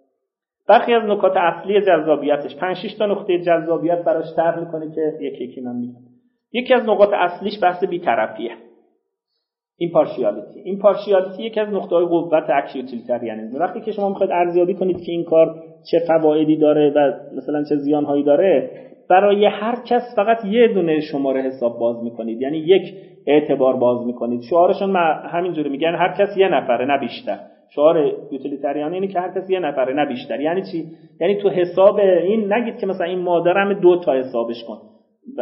[0.69, 5.45] برخی از نکات اصلی جذابیتش 5 6 تا نقطه جذابیت براش طرح می‌کنه که یکی
[5.45, 6.01] یکی من میگم
[6.53, 8.51] یکی از نقاط اصلیش بحث بی‌طرفیه.
[9.79, 14.97] impartiality impartiality یکی از نقطه های قوت act utilitarianism وقتی که شما می‌خواید ارزیابی کنید
[14.97, 18.71] که این کار چه فوایدی داره و مثلا چه زیانهایی داره
[19.11, 22.41] برای هر کس فقط یه دونه شماره حساب باز می‌کنید.
[22.41, 22.95] یعنی یک
[23.27, 24.41] اعتبار باز می‌کنید.
[24.51, 24.97] شعارشون
[25.33, 27.39] همینجوری میگن هر کس یه نفره نه بیشتر.
[27.75, 30.41] شعار یوتیلیتریان اینه که هر کس یه نفره نه بیشتر.
[30.41, 30.85] یعنی چی؟
[31.21, 34.79] یعنی تو حساب این نگید که مثلا این مادرم دو تا حسابش کن.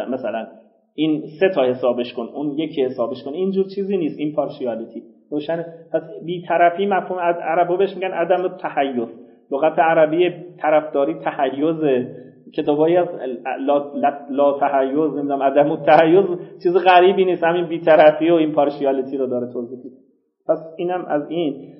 [0.09, 0.47] مثلا
[0.95, 3.33] این سه تا حسابش کن اون یکی حسابش کن.
[3.33, 9.09] اینجور چیزی نیست این پارشیالیتی روشن پس بیطرفی مفهوم از عربا بهش میگن عدم تحیز
[9.51, 10.29] لغت عربی
[10.61, 12.07] طرفداری تحیز.
[12.57, 13.07] کتابایی از
[13.59, 13.91] لا,
[14.29, 16.25] لا, تحیز نمی‌دونم عدم تحیز
[16.63, 17.43] چیز غریبی نیست.
[17.43, 19.79] همین بیطرفی و این پارشیالیتی رو داره توضیح
[20.47, 21.73] پس اینم از این.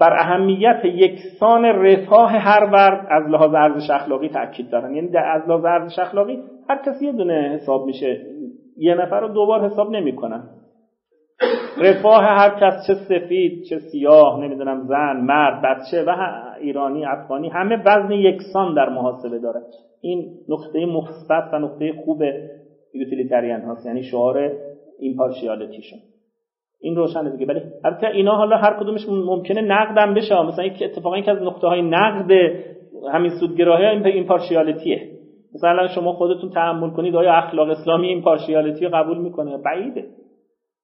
[0.00, 4.94] بر اهمیت یکسان رفاه هر ورد از لحاظ ارزش اخلاقی تاکید دارن.
[4.94, 8.26] یعنی در از لحاظ ارزش اخلاقی هر کسی یه دونه حساب میشه.
[8.76, 10.44] یه نفر رو دوبار حساب نمی‌کنن.
[11.78, 16.14] رفاه هر کس چه سفید چه سیاه نمی‌دونم زن مرد بچه و
[16.60, 19.60] ایرانی افغانی همه وزن یکسان در محاسبه داره.
[20.00, 22.22] این نقطه مثبت و نقطه خوب
[22.94, 23.86] یوتیلیتریان هاست.
[23.86, 24.52] یعنی شعار
[24.98, 25.98] ایمپارشیالتیشون
[26.80, 27.46] این روشنه دیگه.
[27.46, 30.42] ولی البته اینا حالا هر کدومش ممکنه نقدم بشه.
[30.42, 32.30] مثلا یک اتفاقا که از نقطه های نقد
[33.12, 35.18] همین سودگراهی این پارشیالتیه
[35.54, 40.04] مثلا شما خودتون تحمل کنید آیا اخلاق اسلامی این پارشیالتی رو قبول می‌کنه؟ بعیده.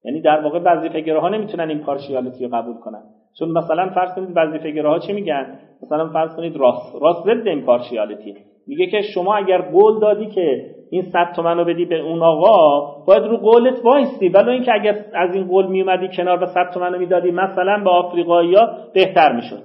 [0.05, 3.03] یعنی در واقع وظیفه گراها نمی‌تونن این پارشیالتی رو قبول کنن.
[3.39, 7.03] چون مثلا فرض کنید وظیفه گراها چی میگن؟ مثلا فرض کنید راست.
[7.03, 8.35] راست ضد این پارشیالتی
[8.67, 12.81] میگه که شما اگر قول دادی که این 100 تومن رو بدی به اون آقا
[13.07, 14.29] باید رو قولت وایستی.
[14.29, 17.91] ولی اینکه اگر از این قول میومدی کنار و 100 تومن رو می‌دادی مثلا به
[17.91, 19.63] آفریقایی‌ها بهتر می‌شد.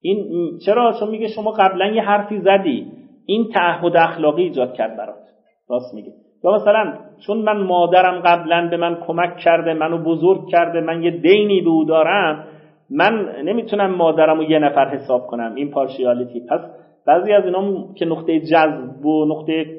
[0.00, 0.26] این
[0.66, 2.86] چرا؟ چون میگه شما قبلا یه حرفی زدی.
[3.26, 5.24] این تعهد اخلاقی ایجاد کرد برات.
[5.68, 6.12] راست میگه.
[6.44, 6.94] یا مثلا
[7.26, 11.70] چون من مادرم قبلا به من کمک کرده منو بزرگ کرده من یه دینی به
[11.70, 12.44] او دارم
[12.90, 15.54] من نمی‌تونم مادرم رو یه نفر حساب کنم.
[15.54, 16.60] این پارشیالیتی پس
[17.06, 19.73] بعضی از اینا که نقطه جذب و نقطه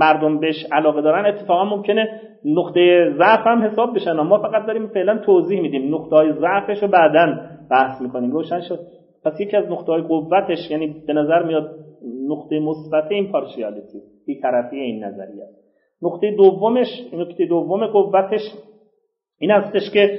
[0.00, 4.12] مردم بهش علاقه دارن اتفاقا ممکنه نقطه ضعف هم حساب بشن.
[4.12, 5.94] ما فقط داریم فعلا توضیح میدیم.
[5.94, 8.30] نقطه های ضعفش رو بعدا بحث می‌کنیم.
[8.30, 8.78] روشن شد.
[9.24, 11.70] پس یکی از نقطه های قوتش یعنی به نظر میاد
[12.28, 14.00] نقطه مثبت این پارشیالیتی
[14.42, 15.44] طرفی این نظریه.
[16.02, 18.40] نقطه دومش نقطه دوم قوتش
[19.38, 20.18] این هستش که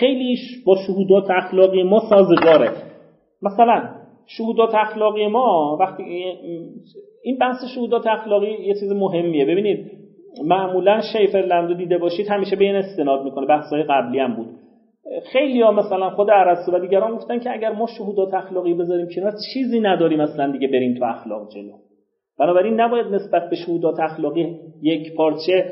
[0.00, 2.70] خیلیش با شهودات اخلاقی ما سازگاره.
[3.42, 6.02] مثلا شهودات اخلاقی ما وقتی
[7.22, 9.44] این بحث شهودات اخلاقی یه چیز مهمیه.
[9.44, 9.90] ببینید
[10.44, 13.46] معمولا شیفرلند دیده باشید همیشه به این استناد می‌کنه.
[13.46, 14.46] بحث‌های قبلی هم بود.
[15.32, 19.32] خیلی ها مثلا خود ارسطو و دیگران گفتن که اگر ما شهودات اخلاقی بذاریم کنار
[19.52, 21.72] چیزی نداریم مثلا دیگه بریم تو اخلاق جلو.
[22.38, 24.48] بنابراین نباید نسبت به شهودات اخلاقی
[24.82, 25.64] یک پارچه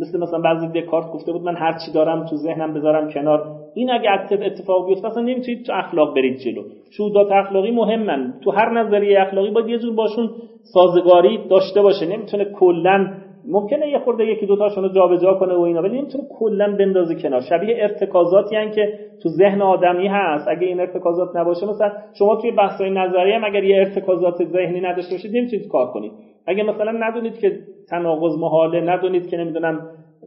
[0.00, 3.59] مثل مثلا بعضی دکارت گفته بود من هر چی دارم تو ذهنم بذارم کنار.
[3.74, 6.62] این اگه اتفاق بیفته اصلا نمی‌تونید تو اخلاق برید جلو.
[6.90, 8.34] شهودات اخلاقی مهمن.
[8.44, 10.30] تو هر نظریه اخلاقی باید یه جور باشون
[10.62, 12.06] سازگاری داشته باشه.
[12.06, 13.08] نمی‌تونه کلا
[13.48, 17.14] ممکنه یه خورده یکی دو تاشون رو جابجا کنه و اینا ولی نمی‌تونه کلا بندازه
[17.14, 17.40] کنار.
[17.40, 18.88] شبیه ارتکازاتی هن که
[19.22, 20.48] تو ذهن آدمی هست.
[20.48, 25.14] اگه این ارتکازات نباشه مثلا شما توی بحث‌های نظریه هم اگر یه ارتکازات ذهنی نداشته
[25.14, 26.12] باشید نمی‌تونید کار کنید.
[26.46, 27.58] اگه مثلا ندونید که
[27.90, 29.80] تناقض محاله ندونید که نمی‌دونم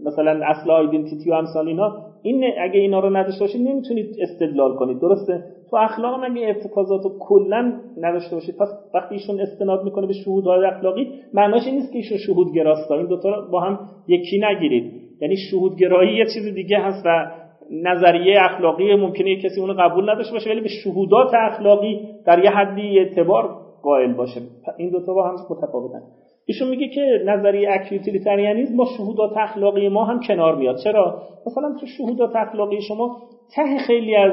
[0.06, 5.00] مثلا اصل آیدنتیتی و امثال اینا این اگه اینا رو نداشته باشید نمی‌تونید استدلال کنید
[5.00, 10.08] درسته؟ تو اخلاق هم اگه ارتکازات رو کلا نداشته باشید پس وقتی ایشون استناد می‌کنه
[10.08, 13.80] به شهودهای اخلاقی معناش این نیست که ایشون شهود گراست این دوتا رو با هم
[14.08, 14.94] یکی نگیرید.
[15.22, 17.32] یعنی شهودگرایی یه چیز دیگه هست و
[17.72, 23.00] نظریه اخلاقی ممکنه کسی اونو قبول نداشته باشه ولی به شهودات اخلاقی در یه حدی
[23.00, 23.50] اعتبار
[23.84, 24.42] قائل باشه.
[24.78, 26.02] این دوتا با هم متفاوتن.
[26.46, 30.76] ایشون میگه که نظریه اکیوتیلیتریانیسم با شهودات اخلاقی ما هم کنار میاد.
[30.84, 33.18] چرا؟ مثلا تو شهودات اخلاقی شما
[33.56, 34.32] ته خیلی از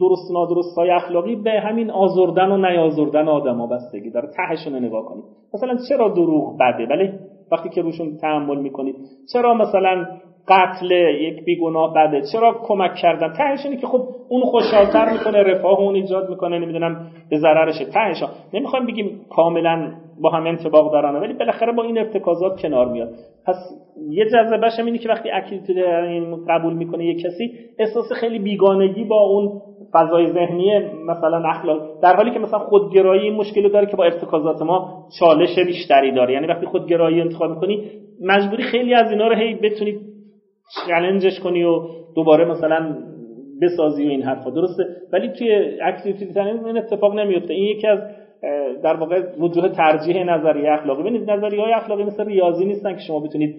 [0.00, 4.28] درست نادرست های اخلاقی به همین آزردن و نیازردن آدما بستگی داره.
[4.36, 5.24] تهشون نگاه کنید.
[5.54, 7.10] مثلا چرا دروغ بده؟ ولی
[7.52, 8.94] وقتی که روشون تحمل می‌کنید.
[9.32, 10.06] چرا مثلا
[10.48, 15.80] قتل یک بیگناه بده؟ چرا کمک کردن؟ تهش اینه که خب اون خوشحالتر می‌کنه رفاه
[15.80, 17.84] اون ایجاد می‌کنه نمی‌دونم به ضررشه.
[17.84, 23.08] تهش نمی‌خوایم بگیم کاملا با هم انتباق دارن ولی بالاخره با این ارتکازات کنار میاد.
[23.46, 23.56] پس
[24.10, 25.30] یه جذبهش اینه که وقتی
[26.08, 32.16] این قبول می‌کنه یه کسی احساس خیلی بیگانگی با اون فضای ذهنی مثلا اخلاق در
[32.16, 36.34] حالی که مثلا خودگرایی این مشکل داره که با ارتکازات ما چالش بیشتری داره.
[36.34, 37.84] یعنی وقتی خودگرایی انتخاب می‌کنی
[38.22, 39.98] مجبوری خیلی از اینا رو هی بتونی
[40.86, 41.80] چالنجش کنی و
[42.16, 42.96] دوباره مثلا
[43.62, 44.50] بسازی و این حرفا.
[44.50, 47.98] درسته؟ ولی توی اکتیویتی این اتفاق نمیفته این یکی از
[48.82, 51.02] در واقع وجوه ترجیح نظریه اخلاقی.
[51.02, 53.56] ببینید نظریه های اخلاقی مثل ریاضی نیستن که شما بتونید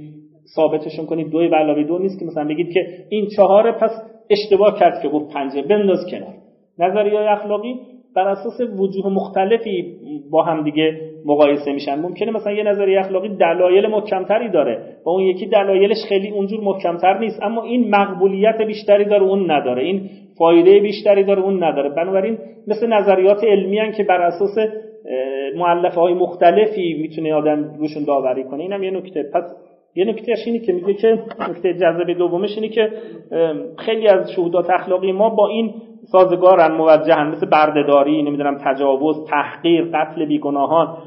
[0.56, 1.30] ثابتشون کنید.
[1.30, 3.92] دوی علاوه دو نیست که مثلا بگید که این چهاره پس
[4.30, 6.34] اشتباه کرد که گفت پنجه بنداز کنار.
[6.80, 7.80] نظریه های اخلاقی
[8.16, 9.96] بر اساس وجوه مختلفی
[10.32, 12.00] با هم دیگه مقایسه میشن.
[12.00, 14.82] ممکنه مثلا یه نظریه اخلاقی دلایل محکمتری داره.
[15.06, 19.84] و اون یکی دلایلش خیلی اونجور محکمتر نیست اما این مقبولیت بیشتری داره اون نداره.
[19.84, 21.90] این فایده بیشتری داره اون نداره.
[21.90, 24.58] بنابراین مثل نظریات علمی هن که بر اساس
[25.56, 28.64] معلفه های مختلفی می‌تونه آدم روشون داوری کنه.
[28.64, 29.24] اینم یه نکته.
[29.34, 29.44] پس
[29.96, 31.20] یه نکتهش اینه که میگه که
[31.50, 32.90] نکته جذبه دومش اینه که
[33.78, 35.74] خیلی از شهودات اخلاقی ما با این
[36.12, 40.98] سازگارن موجهن مثل بردهداری نمی‌دونم تجاوز تحقیر قتل بیگناهان.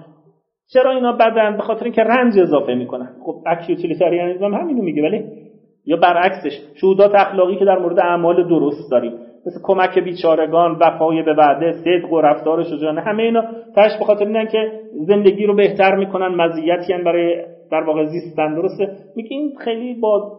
[0.73, 3.09] چرا اینا بدن؟ به خاطر اینکه رنج اضافه می‌کنن.
[3.25, 5.25] خب اکیوتیلیتاریانیسم همینو میگه ولی
[5.87, 9.13] یا برعکسش شهودات اخلاقی که در مورد اعمال درست داریم
[9.47, 13.43] مثل کمک بیچارگان وفای به وعده صدق و رفتار شجاعانه همه اینا
[13.75, 18.97] تاش به خاطر اینن که زندگی رو بهتر می‌کنن مزیتی برای در واقع زیستن درسته؟
[19.17, 20.39] میگه این خیلی با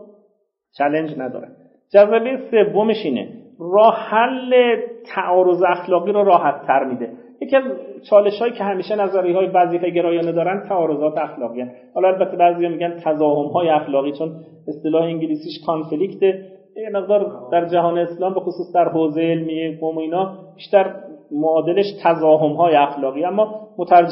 [0.77, 1.47] چلنج نداره.
[1.93, 3.44] جذبه سومش اینه.
[3.59, 4.75] راه حل
[5.15, 7.11] تعارض اخلاقی رو راحت تر میده.
[7.41, 7.63] یکی از
[8.09, 11.71] چالش هایی که همیشه نظری های وظیفه گرایانه دارن تعارضات اخلاقی هن.
[11.95, 14.35] حالا البته بعضی میگن تضاهم های اخلاقی چون
[14.67, 20.37] اصطلاح انگلیسیش کانفلیکت یه مقدار در جهان اسلام به خصوص در حوزه علمی قوم اینا
[20.55, 20.95] بیشتر
[21.31, 23.25] معادلش تضاهم های اخلاقی.
[23.25, 23.67] اما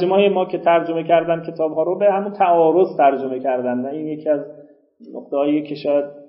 [0.10, 4.29] های ما که ترجمه کردن کتاب ها رو به همون تعارض ترجمه کردن این یکی
[4.29, 4.39] از
[5.15, 6.22] نقطه که شاید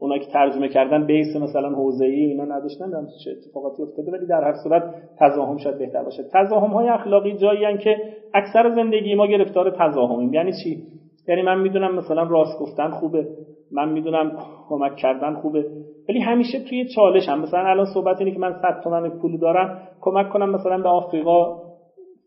[0.00, 4.44] اونا که ترجمه کردن بیس مثلا حوزه‌ای اینا نداشتن هم چه اتفاقاتی افتاده ولی در
[4.44, 4.82] هر صورت
[5.18, 6.24] تضاهم شاید بهتر باشه.
[6.32, 7.96] تضاهم های اخلاقی جایی که
[8.34, 10.34] اکثر زندگی ما گرفتار تضاهمیم.
[10.34, 10.82] یعنی چی؟
[11.28, 13.26] یعنی من می‌دونم مثلا راست گفتن خوبه
[13.72, 15.66] من می‌دونم کمک کردن خوبه
[16.08, 19.78] ولی همیشه توی چالش هم مثلا الان صحبت اینه که من 100 تومن پول دارم
[20.00, 21.65] کمک کنم مثلا به آفریقا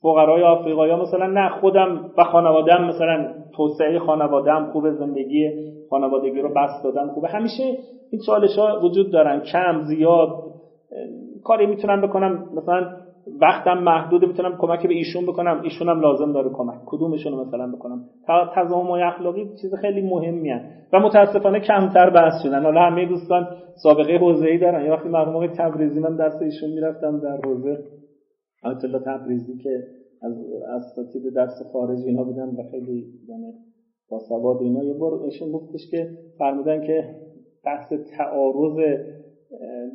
[0.01, 5.49] فقرای آفریقا یا مثلا نه خودم و خانوادم مثلا توسعه خانوادم خوب زندگی
[5.89, 7.27] خانوادگی رو بس دادن خوبه.
[7.27, 7.63] همیشه
[8.11, 9.41] این چالش ها وجود دارن.
[9.41, 10.29] کم زیاد
[11.43, 12.43] کاری می‌تونم بکنم.
[12.53, 12.87] مثلا
[13.41, 15.61] وقتم محدوده می‌تونم کمک به ایشون بکنم.
[15.63, 16.79] ایشونم لازم داره کمک.
[16.85, 18.01] کدومشون مثلا بکنم؟
[18.55, 22.63] تضامن اخلاقی چیز خیلی مهمی هست و متاسفانه کمتر بحث شدن.
[22.63, 23.47] حالا همه دوستان
[23.83, 24.85] سابقه حوزه‌ای دارن.
[24.85, 27.77] یا وقتی مرحوم تبریزی من دست ایشون می‌رفتم در حوزه.
[28.63, 29.83] آیت تبریزی که
[30.21, 30.33] از
[30.77, 33.53] اساتید درس خارجی اینا بودن و خیلی یعنی
[34.09, 34.83] با سواد اینا.
[34.83, 37.15] یه بار ایشون گفتش که فرمودن که
[37.65, 38.77] بحث تعارض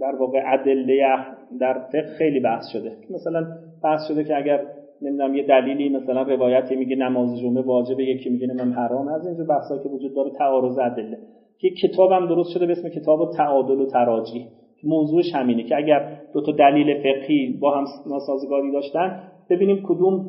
[0.01, 1.17] در واقع ادله
[1.61, 2.93] در فقه خیلی بحث شده.
[3.11, 3.47] مثلا
[3.83, 4.67] بحث شده که اگر
[5.03, 9.09] نمی‌دونم یه دلیلی مثلا روایتی میگه نماز جمعه واجبه یکی میگه من حرام.
[9.09, 11.19] از اینجور بحثایی که وجود داره تعارض ادله.
[11.59, 14.47] که کتابم درست شده به اسم کتاب تعادل و تراجی
[14.87, 19.21] موضوعش همینه که اگر دو تا دلیل فقهی با هم ناسازگاری داشتن
[19.51, 20.27] ببینیم کدوم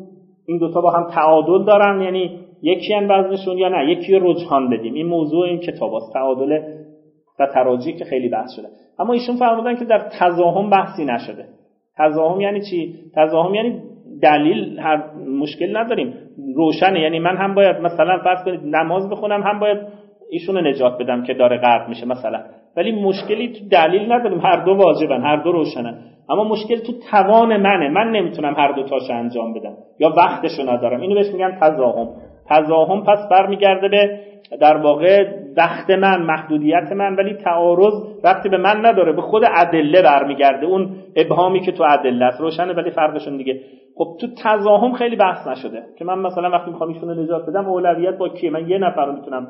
[0.47, 4.69] این دوتا با هم تعادل دارن یعنی یکی ان وزنشون یا نه یکی رو رجحان
[4.69, 4.93] بدیم.
[4.93, 6.59] این موضوع این کتاب است تعادل
[7.39, 8.67] و تراجی که خیلی بحث شده.
[8.99, 11.45] اما ایشون فرمودن که در تضاهم بحثی نشده.
[11.97, 13.81] تضاهم یعنی چی؟ تضاهم یعنی
[14.21, 16.13] دلیل هر مشکل نداریم.
[16.55, 16.99] روشنه.
[16.99, 19.77] یعنی من هم باید مثلا فرض کنید نماز بخونم هم باید
[20.31, 22.43] ایشون نجات بدم که داره غرق میشه مثلا.
[22.77, 24.39] ولی مشکلی تو دلیل نداریم.
[24.39, 25.97] هر دو واجبن هر دو روشنن.
[26.29, 27.89] اما مشکل تو توان منه.
[27.89, 29.73] من نمی‌تونم هر دو تاشو انجام بدم.
[29.99, 31.01] یا وقتشو ندارم.
[31.01, 32.07] اینو بهش میگن تضاهم.
[32.49, 34.19] تضاهم پس برمیگرده به
[34.61, 35.25] در واقع
[35.57, 40.65] وقت من محدودیت من ولی تعارض وقتی به من نداره به خود ادله برمیگرده.
[40.65, 42.41] اون ابهامی که تو ادله است.
[42.41, 43.61] روشنه ولی فرقشون دیگه.
[43.95, 48.17] خب تو تضاهم خیلی بحث نشده که من مثلا وقتی می‌خوام ایشونو نجات بدم اولویت
[48.17, 49.47] با کیه؟ من یه نفر رو می‌تونم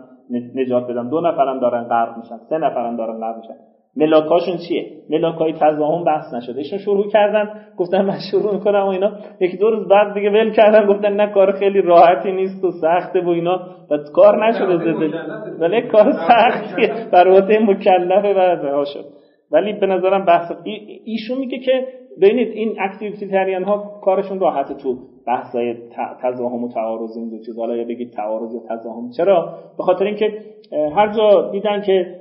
[0.56, 1.10] نجات بدم.
[1.10, 2.38] دو نفرم دارن غرق میشن.
[2.50, 3.54] سه نفرم دارن غرق میشن.
[3.98, 6.58] ملاکاشون چیه؟ ملاکای تضاهم بحث نشده.
[6.58, 9.12] ایشون شروع کردن گفتن من شروع می‌کنم و اینا.
[9.39, 13.22] یکی دو روز بعد دیگه ول کردن گفتن نه کار خیلی راحتی نیست و سخته
[13.22, 13.60] و اینا.
[13.91, 15.12] و کار نشده زده.
[15.60, 16.93] ولی کار سختیه.
[17.12, 17.28] بر
[17.60, 18.34] مکلفه
[18.80, 19.06] و شد.
[19.52, 20.52] ولی به نظرم بحث
[21.06, 21.88] ایشون میگه که
[22.22, 25.76] ببینید این اکتیویتیتریان ها کارشون راحته تو بحثای
[26.24, 27.60] تضاهم و تعارض این دو چیز.
[27.60, 29.10] حالا یا بگید تعارض یا تضاهم.
[29.18, 30.34] چرا؟ به خاطر اینکه
[30.96, 32.16] هر جا دیدن که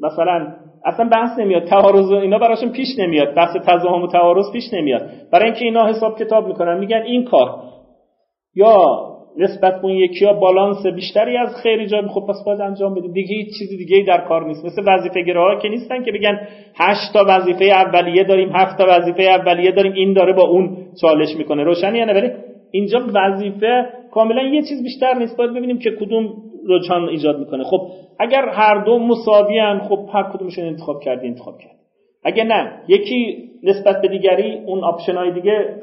[0.00, 0.54] مثلا
[0.84, 1.64] اصلا بحث نمیاد.
[1.64, 3.34] تعارض اینا براشون پیش نمیاد.
[3.34, 5.10] بحث تضاهم و تعارض پیش نمیاد.
[5.32, 7.48] برای اینکه اینا حساب کتاب می‌کنن میگن این کار.
[8.54, 8.86] یا
[9.38, 13.12] نسبت به اون یکی ها بالانس بیشتری از خیر ایجاد خب پس باید انجام بدیم.
[13.12, 14.64] دیگه هیچ چیزی دیگه در کار نیست.
[14.64, 16.40] مثل وظیفه گراها که نیستن که بگن
[16.76, 21.36] هشت تا وظیفه اولیه داریم هفت تا وظیفه اولیه داریم این داره با اون چالش
[21.36, 21.64] می‌کنه.
[21.64, 22.30] روشنی یا ولی
[22.70, 25.36] اینجا وظیفه کاملا یه چیز بیشتر نیست.
[25.36, 26.32] باید ببینیم که کدوم
[26.68, 27.64] رجحان ایجاد می‌کنه.
[27.64, 27.80] خب
[28.18, 31.76] اگر هر دو مساوی خب هر کدومشون انتخاب کردی انتخاب کرد
[32.24, 35.76] اگه نه یکی نسبت به دیگری اون option های دیگه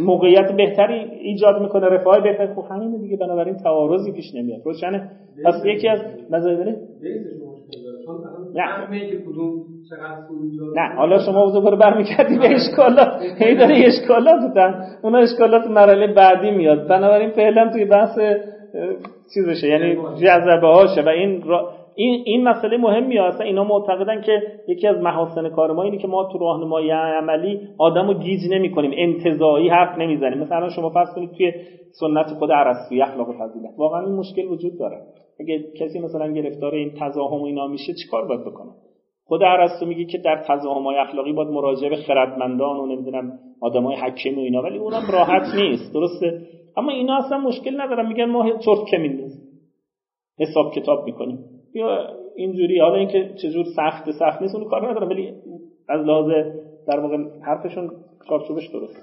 [0.00, 2.54] موقعیت بهتری ایجاد می‌کنه رفاه بهتری.
[2.54, 4.60] خب همینه دیگه بنابراین تعارضی پیش نمیاد.
[4.64, 5.10] روشنه؟
[5.44, 6.00] پس یکی از
[6.30, 6.76] مزایای نه.
[10.74, 13.22] نه حالا شما بحثو رو برمیگردی به اشکالات.
[13.38, 16.88] هی داره اشکالات بودن اونا اشکالات مرحله بعدی میاد.
[16.88, 18.18] بنابراین فعلا توی بحث
[19.34, 21.02] چیزشه یعنی جذبه هاشه.
[21.02, 21.42] و این
[21.94, 26.08] این این مسئله مهمی هست اینا معتقدن که یکی از محاسن کار ما اینه که
[26.08, 30.38] ما تو راهنمایی عملی آدمو گیج نمی‌کنیم انتزاعی حرف نمی‌زنیم.
[30.38, 31.52] مثلا شما فرض کنید توی
[32.00, 33.70] سنت خود ارسطویی اخلاق فضیلت.
[33.78, 34.96] واقعا این مشکل وجود داره.
[35.40, 38.70] اگه کسی مثلا گرفتار این تزاهم و اینا میشه چیکار باید بکنه؟
[39.24, 40.36] خود ارسطو میگه که در
[40.84, 45.54] های اخلاقی باید مراجعه به خردمندان و نمی‌دونم آدمای حکیم و اینا ولی اونم راحت
[45.54, 45.94] نیست.
[45.94, 46.40] درسته؟
[46.76, 48.08] اما اینا اصلا مشکل ندارن.
[48.08, 49.26] میگن ما چرت که
[50.38, 51.38] حساب کتاب می‌کنیم.
[51.74, 52.06] یا
[52.36, 52.78] اینجوری.
[52.78, 55.32] حالا اینکه چجور سخت سخت نیست اون کار ندارم ولی
[55.88, 56.30] از لحاظ
[56.88, 57.90] در واقع حرفشون
[58.28, 58.96] چارچوبش درست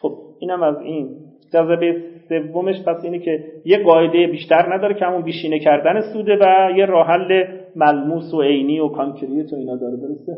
[0.00, 1.16] خب اینم از این.
[1.52, 6.70] جذبه سومش پس اینه که یه قاعده بیشتر نداره که همون بیشینه کردن سوده و
[6.76, 7.44] یه راه حل
[7.76, 9.96] ملموس و عینی و کانکریت و اینا داره.
[9.96, 10.32] درسته؟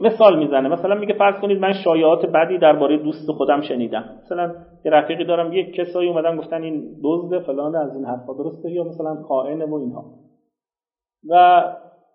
[0.00, 0.68] مثال می‌زنه.
[0.68, 4.04] مثلا میگه فرض کنید من شایعات بدی درباره دوست خودم شنیدم.
[4.24, 4.52] مثلا
[4.84, 8.84] یه رفیقی دارم یک کسایی اومدن گفتن این دزد فلان از این حرفا درسته یا
[8.84, 10.04] مثلا خائنه و اینها.
[11.30, 11.62] و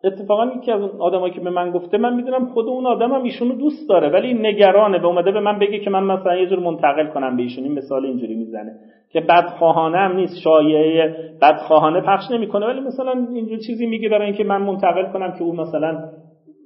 [0.04, 3.56] اتفاقا یکی از اون آدمایی که به من گفته من می‌دونم خود اون آدمم ایشونو
[3.56, 5.00] دوست داره ولی نگرانه.
[5.00, 7.64] به اومده به من بگه که من مثلا یه جور منتقل کنم به ایشون.
[7.64, 8.72] این مثال اینجوری می‌زنه
[9.12, 14.44] که بدخواهانه هم نیست شایعه بدخواهانه پخش نمی‌کنه ولی مثلا اینجور چیزی میگه برای اینکه
[14.44, 16.04] من منتقل کنم که اون مثلا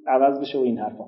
[0.07, 1.03] عوض بشه و این حرفا.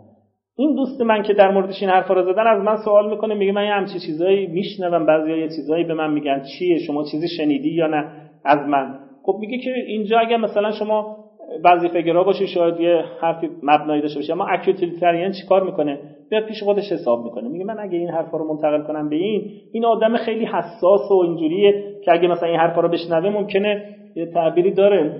[0.58, 3.52] این دوست من که در موردش این حرفا رو زدن از من سوال می‌کنه میگه
[3.52, 6.42] من یه همچی چیزایی میشنوم بعضی یه چیزایی به من میگن.
[6.42, 8.12] چیه؟ شما چیزی شنیدی یا نه؟
[8.46, 9.00] از من.
[9.24, 11.18] خب میگه که اینجا اگر مثلا شما
[11.64, 16.00] وظیفه گرا باشی شاید یه حرفی مبنایی داشته باشه اما اکیوتیلیتریان چیکار می‌کنه؟
[16.32, 17.50] میاد پیش خودش حساب می‌کنه.
[17.50, 21.14] میگه من اگه این حرفا رو منتقل کنم به این این آدم خیلی حساس و
[21.14, 25.20] اینجوریه که اگه مثلا این حرفا رو بشنوه ممکنه یه تعبیری داره.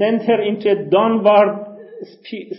[0.00, 1.69] Into a downward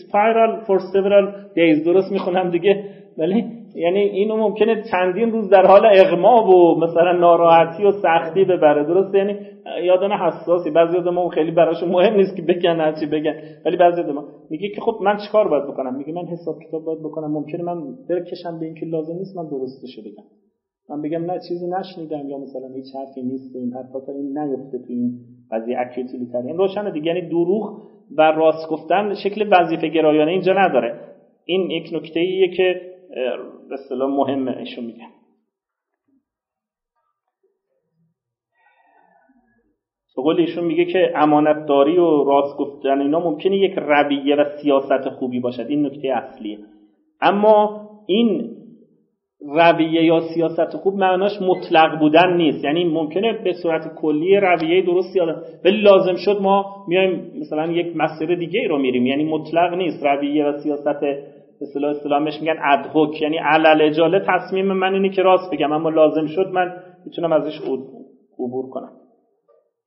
[0.04, 1.26] spiral for several
[1.56, 1.86] days.
[1.86, 2.84] درست می‌خونم دیگه.
[3.18, 3.44] ولی
[3.76, 8.84] یعنی اینو ممکنه چندین روز در حال اغما و مثلا ناراحتی و سختی ببره.
[8.84, 9.36] درست یعنی
[9.84, 10.70] یادم حساسی.
[10.72, 13.36] بعضی آدم خیلی براشون مهم نیست که بگن هرچی بگن.
[13.66, 17.00] ولی بعضی آدم میگه که خب من چیکار باید بکنم؟ میگه من حساب کتاب باید
[17.00, 17.32] بکنم.
[17.32, 20.24] ممکنه من برکشم به اینکه لازم نیست من درستشو بگم.
[20.92, 24.78] من بگم نه چیزی نشنیدم یا مثلا هیچ حرفی نیست این حرفا تا این نیفته
[24.78, 25.20] تو این
[25.52, 27.82] قضیه اکیوتیلیتری این روشنه دیگه یعنی دروغ
[28.18, 31.00] و راست گفتن شکل وظیفه گرایانه اینجا نداره.
[31.46, 32.82] این یک نکته ایه که
[33.70, 35.08] به اصطلاح مهمه ایشون میگن
[40.16, 45.40] به ایشون میگه که امانتداری و راست گفتن اینا ممکنه یک رویه و سیاست خوبی
[45.40, 45.66] باشد.
[45.70, 46.58] این نکته اصلیه.
[47.22, 48.61] اما این
[49.42, 52.64] رویه یا سیاست خوب معناش مطلق بودن نیست.
[52.64, 55.20] یعنی ممکنه به صورت کلی رویه درستی
[55.66, 59.06] ولی لازم شد ما میایم مثلا یک مسیر دیگه ای رو میریم.
[59.06, 60.04] یعنی مطلق نیست.
[60.04, 61.04] رویه و سیاست
[61.62, 65.72] اصطلاح اسلامش میگن ادهوک یعنی علل اجاله تصمیم من اینه که راست بگم.
[65.72, 66.74] اما لازم شد من
[67.06, 67.60] می‌تونم ازش
[68.40, 69.01] عبور کنم.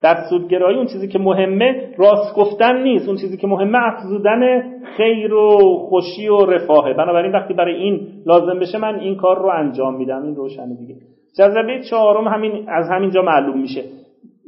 [0.05, 3.09] در سودگرایی اون چیزی که مهمه راست گفتن نیست.
[3.09, 4.63] اون چیزی که مهمه افزودن
[4.97, 6.93] خیر و خوشی و رفاهه.
[6.93, 10.23] بنابراین وقتی برای این لازم بشه من این کار رو انجام میدم.
[10.23, 10.95] این روشنه دیگه.
[11.39, 13.83] جذبه چهارم همین از همینجا معلوم میشه.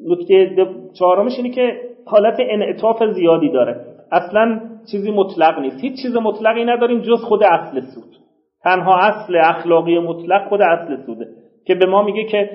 [0.07, 0.67] نکته
[0.99, 3.81] چهارمش اینه که حالت انعطاف زیادی داره.
[4.13, 5.81] اصلا چیزی مطلق نیست.
[5.81, 8.17] هیچ چیز مطلقی نداریم جز خود اصل سود.
[8.65, 11.27] تنها اصل اخلاقی مطلق خود اصل سوده.
[11.67, 12.51] که به ما میگه که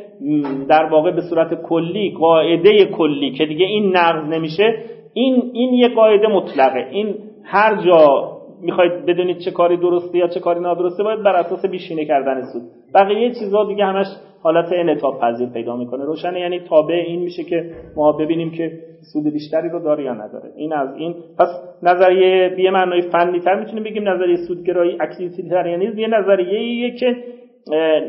[0.70, 4.76] در واقع به صورت کلی قاعده کلی که دیگه این نقض نمیشه
[5.14, 6.88] این این یه قاعده مطلقه.
[6.92, 8.32] این هر جا
[8.62, 12.62] می‌خواید بدونید چه کاری درسته یا چه کاری نادرسته باید بر اساس بیشینه کردن سود.
[12.96, 14.06] بقیه چیزها دیگه همش
[14.44, 16.06] حالت انعطاف پذیر پیدا می‌کنه.
[16.06, 18.72] روشنه یعنی تابع این میشه که ما ببینیم که
[19.14, 20.50] سود بیشتری رو داره یا نداره.
[20.56, 21.16] این از این.
[21.40, 21.48] پس
[21.84, 27.16] نظریه به معنای فنی تر می‌تونیم بگیم نظریه سودگرایی اکتیویتاریانیسم یه نظریه که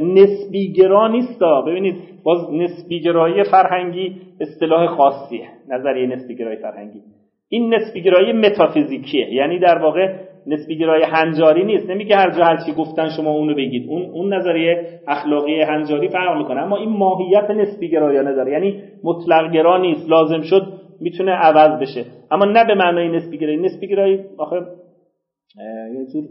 [0.01, 1.95] نسبیگرا نیست ببینید
[2.25, 7.01] باز نسبیگرایی فرهنگی اصطلاح خاصیه نظریه نسبیگرایی فرهنگی.
[7.49, 9.35] این نسبیگرایی متافیزیکیه.
[9.35, 10.15] یعنی در واقع
[10.47, 11.91] نسبی گرای هنجاری نیست.
[11.91, 13.89] نمیگه هر جا هر چی گفتن شما اونو بگید.
[13.89, 16.63] اون اون نظریه اخلاقی هنجاری فرق می‌کنه.
[16.63, 20.11] اما این ماهیت نسبی گرایانه داره یعنی مطلق گرا نیست.
[20.11, 20.63] لازم شد
[21.01, 22.05] می‌تونه عوض بشه.
[22.31, 24.57] اما نه به معنای نسبی گرایی نسبی گرایی آخه
[25.95, 26.25] یه جور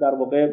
[0.00, 0.48] در واقع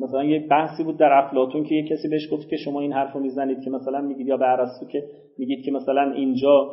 [0.00, 3.18] مثلا یه بحثی بود در افلاطون که یه کسی بهش گفت که شما این حرفو
[3.18, 5.02] می‌زنید که مثلا میگید یا به ارسطو که
[5.38, 6.70] میگید که مثلا اینجا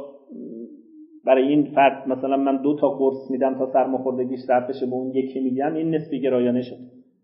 [1.25, 5.11] برای این فرد مثلا من دو تا قرص میدم تا سرماخوردگیش رفع بشه به اون
[5.15, 6.77] یکی میگم این نسبی گرایانه شد.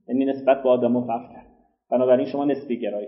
[0.08, 1.47] یعنی نسبت به آدمو فرق کرد.
[1.91, 3.08] بنابراین شما نسبی گرایی.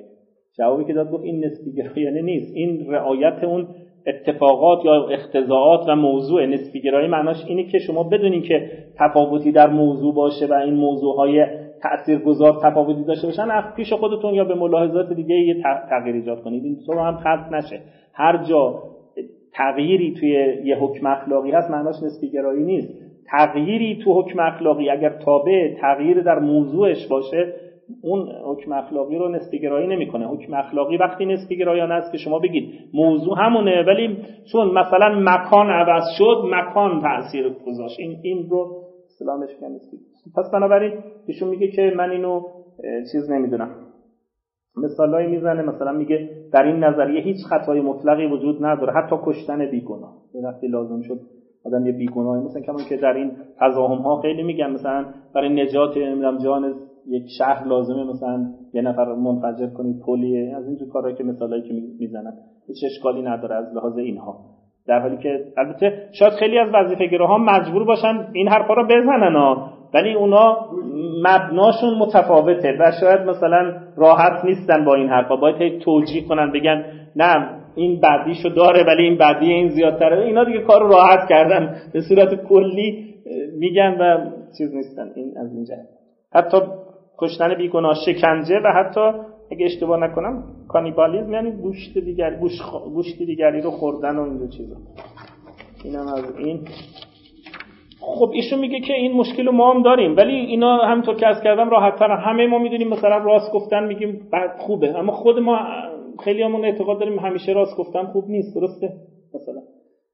[0.57, 2.55] جوابی که داد گفت این نسبی گرایانه نیست.
[2.55, 3.67] این رعایت اون
[4.07, 8.69] اتفاقات یا اختزاعات و موضوع نسبی گرایی معناش اینه که شما بدونین که
[8.99, 11.45] تفاوتی در موضوع باشه و این موضوعهای
[11.83, 16.63] تاثیرگذار تفاوتی داشته باشن پیش خودتون یا به ملاحظات دیگه یه تغییر ایجاد کنید.
[16.63, 17.79] این تو هم خط نشه.
[18.13, 18.83] هر جا
[19.53, 20.29] تغییری توی
[20.65, 22.93] یه حکم اخلاقی هست معناش نسبی گرایی نیست.
[23.31, 27.53] تغییری تو حکم اخلاقی اگر تابع تغییر در موضوعش باشه
[28.03, 30.27] اون حکم اخلاقی رو نسبی گرایی نمی‌کنه.
[30.27, 34.17] حکم اخلاقی وقتی نسبی گرایانه است که شما بگید موضوع همونه ولی
[34.51, 37.99] چون مثلا مکان عوض شد مکان تاثیر گذاشت.
[37.99, 39.73] این این رو اسلامش میگن
[40.35, 40.93] پس بنابراین
[41.27, 42.41] ایشون میگه که من اینو
[43.11, 43.69] چیز نمی‌دونم.
[44.77, 50.13] مثالایی می‌زنه مثلا میگه در این نظریه هیچ خطای مطلقی وجود نداره حتی کشتن بیگناه.
[50.43, 51.19] وقتی لازم شد
[51.65, 55.05] آدم یه بیگناهی مثلا کمان که در این تضاهم ها خیلی میگن مثلا
[55.35, 55.97] برای نجات
[56.43, 56.75] جان
[57.07, 60.55] یک شهر لازمه مثلا یه نفر منفجر کنید پلیه.
[60.55, 62.33] از اینجور کارهایی که مثالایی که می‌زنن.
[62.67, 64.35] هیچ اشکالی نداره از لحاظ اینها.
[64.87, 69.82] در حالی که البته شاید خیلی از وظیفه‌گراها مجبور باشن این حرفا رو بزنن ها.
[69.93, 70.57] ولی اونا
[71.23, 75.35] مبناشون متفاوته و شاید مثلا راحت نیستن با این حرفا.
[75.35, 76.85] باید توجیه کنن بگن
[77.15, 80.25] نه این بعدیشو داره ولی این بعدی این زیادتره.
[80.25, 81.75] اینا دیگه کار راحت کردن.
[81.93, 83.13] به صورت کلی
[83.59, 85.11] میگن و چیز نیستن.
[85.15, 85.75] این از اینجا
[86.33, 86.57] حتی
[87.17, 89.01] کشتن بیگناه شکنجه و حتی
[89.51, 92.39] اگه اشتباه نکنم کانیبالیزم یعنی گوشت دیگر
[92.93, 94.75] گوشت دیگری رو خوردن و اینجا چیزا.
[95.83, 96.59] اینم از این.
[98.05, 101.69] خب ایشون میگه که این مشکل ما هم داریم ولی اینا همینطور که از کردم
[101.69, 102.11] راحت تر.
[102.11, 105.59] همه ما می‌دونیم مثلا راست گفتن میگیم بعد خوبه اما خود ما
[106.23, 108.89] خیلی همون اعتقاد داریم همیشه راست گفتن خوب نیست درسته؟
[109.35, 109.61] مثلا.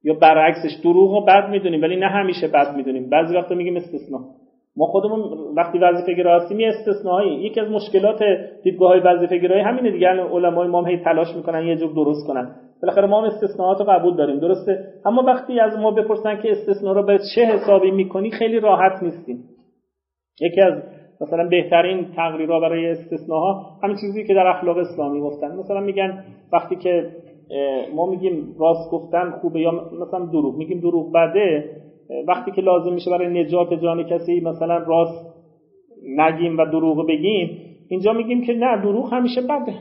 [0.04, 3.10] یا برعکسش دروغ رو بد می‌دونیم ولی نه همیشه بد می‌دونیم.
[3.10, 4.18] بعضی وقتا میگیم استثنا.
[4.76, 5.20] ما خودمون
[5.56, 7.40] وقتی وظیفه گرا هستیم یه استثنایی.
[7.40, 8.22] یکی از مشکلات
[8.64, 10.08] دیدگاه های وظیفه گرایی همینه دیگه.
[10.08, 12.54] علمای ما هی تلاش می‌کنن یه جور درست کنن.
[12.82, 14.38] بالاخره ما هم استثناءات رو قبول داریم.
[14.40, 19.02] درسته؟ اما وقتی از ما بپرسن که استثناء رو به چه حسابی می‌کنی خیلی راحت
[19.02, 19.44] نیستیم.
[20.40, 20.74] یکی از
[21.20, 25.56] مثلا بهترین تقریرها برای استثناها همین چیزی که در اخلاق اسلامی گفتن.
[25.56, 27.06] مثلا میگن وقتی که
[27.94, 30.56] ما میگیم راست گفتن خوبه یا مثلا دروغ.
[30.56, 31.70] میگیم دروغ بده
[32.28, 35.30] وقتی که لازم میشه برای نجات جان کسی مثلا راست
[36.18, 37.58] نگیم و دروغ بگیم
[37.88, 39.74] اینجا میگیم که نه دروغ همیشه بده.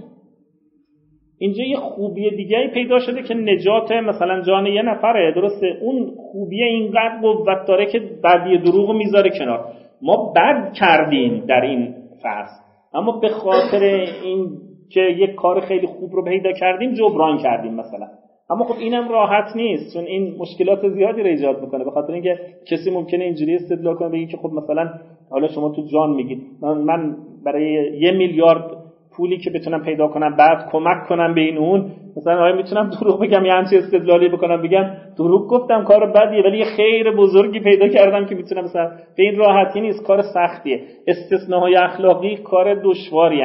[1.39, 6.63] اینجا یه خوبی دیگه پیدا شده که نجات مثلا جان یه نفره درسته؟ اون خوبی
[6.63, 9.65] اینقدر قوت داره که بعدی دروغ می‌ذاره کنار.
[10.01, 12.63] ما بد کردیم در این فصل
[12.93, 13.83] اما به خاطر
[14.23, 14.47] این
[14.93, 18.07] که یک کار خیلی خوب رو پیدا کردیم جبران کردیم مثلا.
[18.49, 21.83] اما خب اینم راحت نیست چون این مشکلات زیادی رو ایجاد می‌کنه.
[21.83, 22.39] به خاطر اینکه
[22.71, 24.89] کسی ممکنه اینجوری استدلال کنه بگه که خب مثلا
[25.29, 26.41] حالا شما تو جان میگید.
[26.61, 27.15] من
[27.45, 28.78] برای یه میلیارد
[29.19, 31.91] پولی که بتونم پیدا کنم بعد کمک کنم به این اون.
[32.17, 34.85] مثلا آیا می‌تونم دروغ بگم یه همچی استدلالی بکنم بگم
[35.17, 39.35] دروغ گفتم کار بدیه ولی یه خیر بزرگی پیدا کردم که می‌تونم مثلا به این
[39.35, 40.81] راحتی نیست کار سختیه.
[41.07, 43.43] استثناهای اخلاقی کار دشواری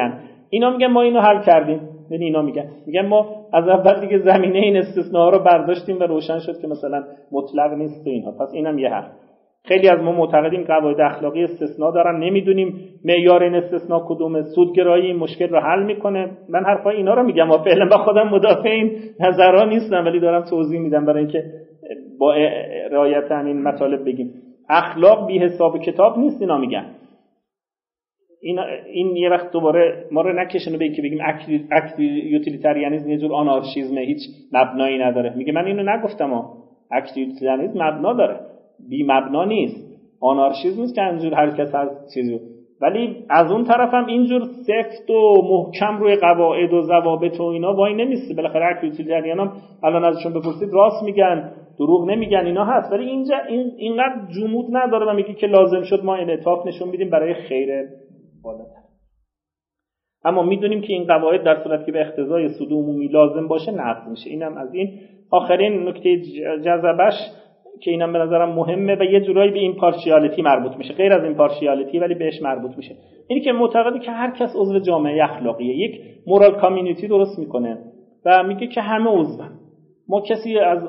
[0.49, 1.79] اینا میگن ما اینو حل کردیم.
[2.09, 2.65] یعنی اینا میگن.
[2.85, 7.03] میگن ما از اول دیگه زمینه این استثناء رو برداشتیم و روشن شد که مثلا
[7.31, 8.31] مطلق نیست اینها.
[8.31, 9.05] پس اینم یه حرف.
[9.67, 12.19] خیلی از ما معتقدیم قواعد اخلاقی استثناء دارن.
[12.23, 16.31] نمی‌دونیم معیار این استثناء کدومه سودگرایی این مشکل رو حل می‌کنه.
[16.49, 17.51] من حرفای اینا رو میگم.
[17.51, 21.43] و فعلا با خودم مدافع این نظرها نیستم ولی دارم توضیح میدم برای اینکه
[22.19, 22.33] با
[22.91, 24.33] رعایت همین مطالب بگیم.
[24.69, 26.85] اخلاق بی حساب کتاب نیست اینا میگن.
[28.41, 28.59] این
[28.93, 31.19] این یه وقت دوباره ما رو نکشونه به که بگیم
[31.71, 34.19] act utilitarianism یه جور آنارشیزمه هیچ
[34.53, 35.33] مبنایی نداره.
[35.37, 36.53] میگه من اینو نگفتم ها
[36.91, 38.39] act utilitarianism مبنا داره.
[38.89, 39.85] بی مبنا نیست.
[40.21, 42.39] آنارشیزم نیست که اینجور هر کس از چیزی.
[42.81, 47.73] ولی از اون طرف هم اینجور سفت و محکم روی قواعد و ضوابط و اینا
[47.73, 48.33] وای نمیسته.
[48.33, 49.53] بالاخره act utilitarian هم
[49.83, 52.91] الان ازشون بپرسید راست میگن دروغ نمیگن اینا هست.
[52.91, 57.09] ولی اینجا این اینقدر جمود نداره و میگه که لازم شد ما انعطاف نشون میدیم
[57.09, 57.69] برای خیر
[58.43, 58.85] بالاتر.
[60.25, 62.71] اما می‌دونیم که این قواعد در صورت که به اختزای سود
[63.11, 64.29] لازم باشه نقض میشه.
[64.29, 64.99] اینم از این.
[65.31, 66.21] آخرین نکته
[66.65, 67.13] جذبش
[67.81, 70.93] که اینم به نظرم مهمه و یه جورایی به این پارشیالیتی مربوط میشه.
[70.93, 72.95] غیر از این پارشیالیتی ولی بهش مربوط میشه.
[73.27, 75.75] اینی که معتقده که هر کس عضو جامعه اخلاقیه.
[75.75, 77.77] یک مورال کامیونیتی درست می‌کنه
[78.25, 79.49] و میگه که همه عضون
[80.09, 80.79] ما کسی از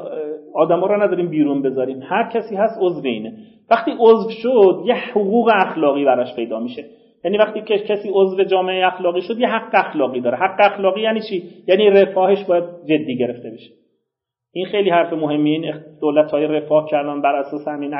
[0.54, 2.00] آدما رو نداریم بیرون بذاریم.
[2.02, 3.32] هر کسی هست عضو اینه.
[3.70, 6.84] وقتی عضو شد یه حقوق اخلاقی براش پیدا میشه.
[7.24, 10.36] یعنی وقتی که کسی عضو جامعه اخلاقی شد یه حق اخلاقی داره.
[10.36, 13.70] حق اخلاقی یعنی چی؟ یعنی رفاهش باید جدی گرفته بشه.
[14.56, 17.94] این خیلی حرف مهمی این دولت های رفاه کردن بر اساس همین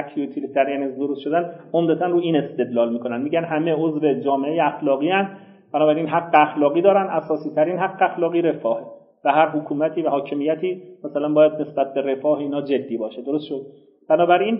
[0.56, 3.22] یعنی درست شدن عمدتا رو این استدلال می‌کنن.
[3.22, 5.28] میگن همه عضو جامعه اخلاقی هن
[5.72, 7.06] بنابراین حق اخلاقی دارن.
[7.10, 8.84] اساسی ترین حق اخلاقی رفاهه
[9.24, 13.22] و هر حکومتی و حاکمیتی مثلا باید نسبت به رفاه اینا جدی باشه.
[13.22, 13.60] درست شد؟
[14.08, 14.58] بنابراین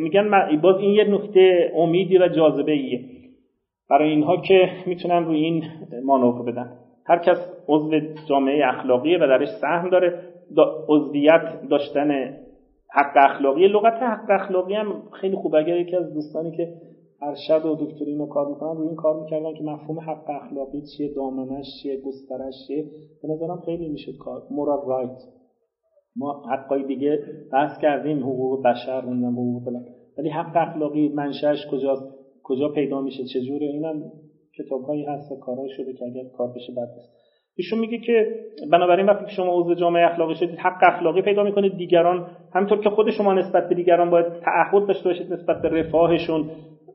[0.00, 0.30] میگن
[0.62, 3.00] باز این یه نکته امیدی و جاذبه ایه
[3.90, 5.64] برای اینها که می‌تونن روی این
[6.04, 6.70] مانور بدن.
[7.06, 10.18] هر کس عضو جامعه اخلاقیه و درش سهم داره.
[10.88, 12.10] عضویت داشتن
[12.94, 13.66] حق اخلاقی.
[13.66, 16.74] لغت حق اخلاقی هم خیلی خوب اگر یکی از دوستانی که
[17.22, 21.14] ارشد و دکترین رو کار می‌کنن روی این کار می‌کردن که مفهوم حق اخلاقی چیه
[21.14, 22.84] دامنش چیه گسترش چیه
[23.22, 24.42] به نظرم خیلی می‌شد کار.
[24.50, 25.18] مورال رایت
[26.16, 27.18] ما حقای دیگه
[27.52, 29.84] بحث کردیم حقوق بشر نمی‌دونم حقوق فلان.
[30.18, 32.02] ولی حق اخلاقی منشأش کجاست
[32.42, 34.12] کجا پیدا میشه چجوره اینم
[34.58, 37.21] کتابهایی هست و کارهایی شده که اگر کار بشه است
[37.56, 38.26] ایشون میگه که
[38.70, 41.76] بنابراین وقتی شما عضو جامعه اخلاقی شدید حق اخلاقی پیدا می‌کنید.
[41.76, 46.44] دیگران همطور که خود شما نسبت به دیگران باید تعهد داشته باشید نسبت به رفاهشون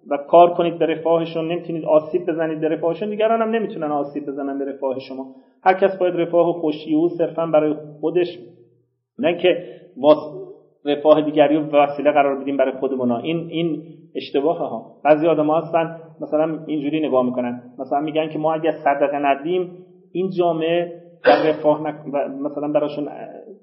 [0.10, 1.48] و کار کنید به رفاهشون.
[1.48, 3.10] نمی‌تونید آسیب بزنید به رفاهشون.
[3.10, 5.28] دیگران هم نمی‌تونن آسیب بزنن به رفاه شما.
[5.64, 8.38] هر کس باید رفاه و خوشی او صرفا برای خودش
[9.20, 9.64] نه که
[10.86, 13.12] رفاه دیگری رو وسیله قرار بدیم برای خودمون.
[13.12, 13.84] این این
[14.16, 14.92] اشتباه ها.
[15.04, 17.62] بعضی آدم هستن مثلا اینجوری نگاه می‌کنن.
[17.80, 21.82] مثلا میگن که ما اگر صدقه ندیم این جامعه در رفاه
[22.42, 23.10] مثلا براشون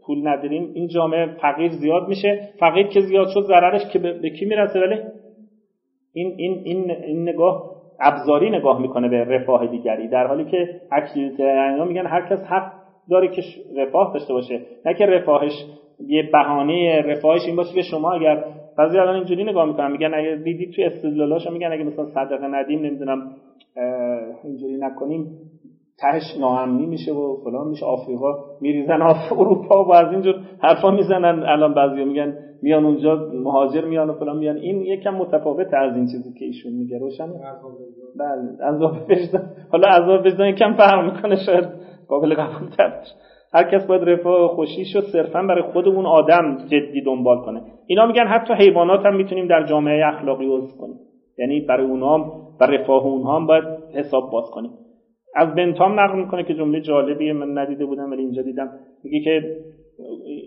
[0.07, 2.40] پول نداریم این جامعه فقیر زیاد میشه.
[2.61, 4.99] فقیر که زیاد شد ضررش که به, کی می‌رسه؟ ولی
[6.12, 10.80] این این این این نگاه ابزاری نگاه می‌کنه به رفاه دیگری در حالی که
[11.14, 12.72] اینا میگن هر کس حق
[13.11, 13.42] داره که
[13.76, 14.61] رفاه داشته باشه.
[14.86, 15.53] نه که رفاهش
[16.07, 18.45] یه بهانه رفاهش این باشه که شما اگر
[18.78, 22.80] بعضی الان اینجوری نگاه می‌کنن میگن اگه دیدید تو استدلالاشو میگن اگه مثلا صدقه ندیم
[22.80, 23.30] نمی‌دونم
[24.45, 25.26] اینجوری نکنیم.
[25.99, 27.86] تهش ناامنی میشه و فلان میشه.
[27.86, 31.42] آفریقا میریزن آف اروپا و از اینجور حرفا می‌زنن.
[31.42, 34.57] الان بعضی میگن میان اونجا مهاجر میان و فلان میان.
[34.57, 36.99] این یکم متفاوت از این چیزی که ایشون میگه.
[36.99, 37.28] روشن
[38.18, 38.68] بله.
[38.68, 39.42] عذاب وجدان.
[39.72, 41.36] حالا عذاب وجدان یکم فهم می‌کنه.
[41.47, 41.64] شاید
[42.09, 42.92] قابل قبول تر
[43.53, 47.62] هر کس باید رفاه خوشیشو صرفا برای خود اون آدم جدی دنبال کنه.
[47.86, 50.97] اینا میگن حتی حیوانات هم می‌تونیم در جامعه اخلاقی عضو کنیم.
[51.38, 53.64] یعنی برای اونها برای رفاه اونها هم باید
[53.95, 54.70] حساب باز کنیم.
[55.37, 58.70] از بنتام نقل می‌کنه که جمله جالبیه من ندیده بودم ولی اینجا دیدم.
[59.05, 59.57] میگه که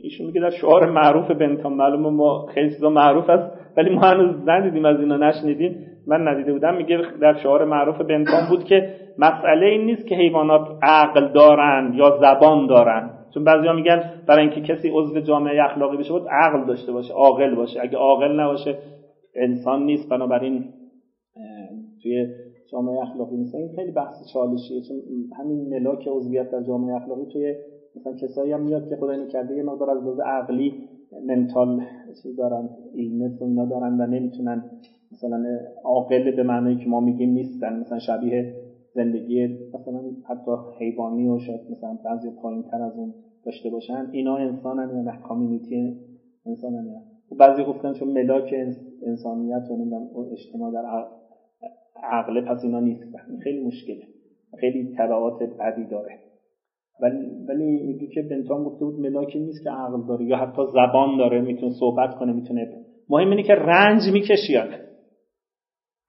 [0.03, 4.35] ایشون میگه در شعار معروف بنتام معلومه ما خیلی چیزا معروف است ولی ما هنوز
[4.45, 5.75] ندیدیم از اینا نشنیدیم.
[6.07, 6.75] من ندیده بودم.
[6.75, 12.17] میگه در شعار معروف بنتام بود که مسئله این نیست که حیوانات عقل دارند یا
[12.21, 16.91] زبان دارند چون بعضیا میگن برای اینکه کسی عضو جامعه اخلاقی بشه بود عقل داشته
[16.91, 17.79] باشه عاقل باشه.
[17.81, 18.77] اگه عاقل نباشه
[19.35, 20.09] انسان نیست.
[20.09, 20.65] بنابراین
[22.03, 22.27] توی
[22.71, 23.55] جامعه اخلاقی نیست.
[23.55, 24.81] این خیلی بحث چالشیه.
[24.81, 24.97] چون
[25.37, 27.55] همین ملاک عضویت در جامعه اخلاقی توی
[27.95, 30.73] مثلا کسایی هم میاد که خدای کرده یه مقدار از لحاظ عقلی
[31.27, 31.81] mental
[32.23, 34.63] چیز دارن illness و اینا دارن و نمی‌تونن
[35.11, 35.43] مثلا
[35.83, 37.79] عاقل به معنی که ما میگیم نیستن.
[37.79, 38.55] مثلا شبیه
[38.95, 43.13] زندگی مثلا حتی حیوانی و شاید مثلا بعضی پایین تر از اون
[43.43, 44.09] داشته باشن.
[44.11, 45.95] اینا انسانن یا نه؟ community
[46.45, 47.01] انسانن یا
[47.37, 48.53] بعضی گفتن چون ملاک
[49.05, 50.85] انسانیت و اجتماع در
[52.03, 54.07] عقله پس اینا نیستن خیلی مشکله.
[54.59, 56.19] خیلی تبعات بدی داره.
[57.01, 57.17] ولی
[57.47, 60.25] ولی میگه که بنتام گفته بود ملاکی نیست که عقل داره.
[60.25, 62.67] یا حتی زبان داره می‌تونه صحبت کنه می‌تونه
[63.09, 64.57] مهم اینه که رنج می‌کشی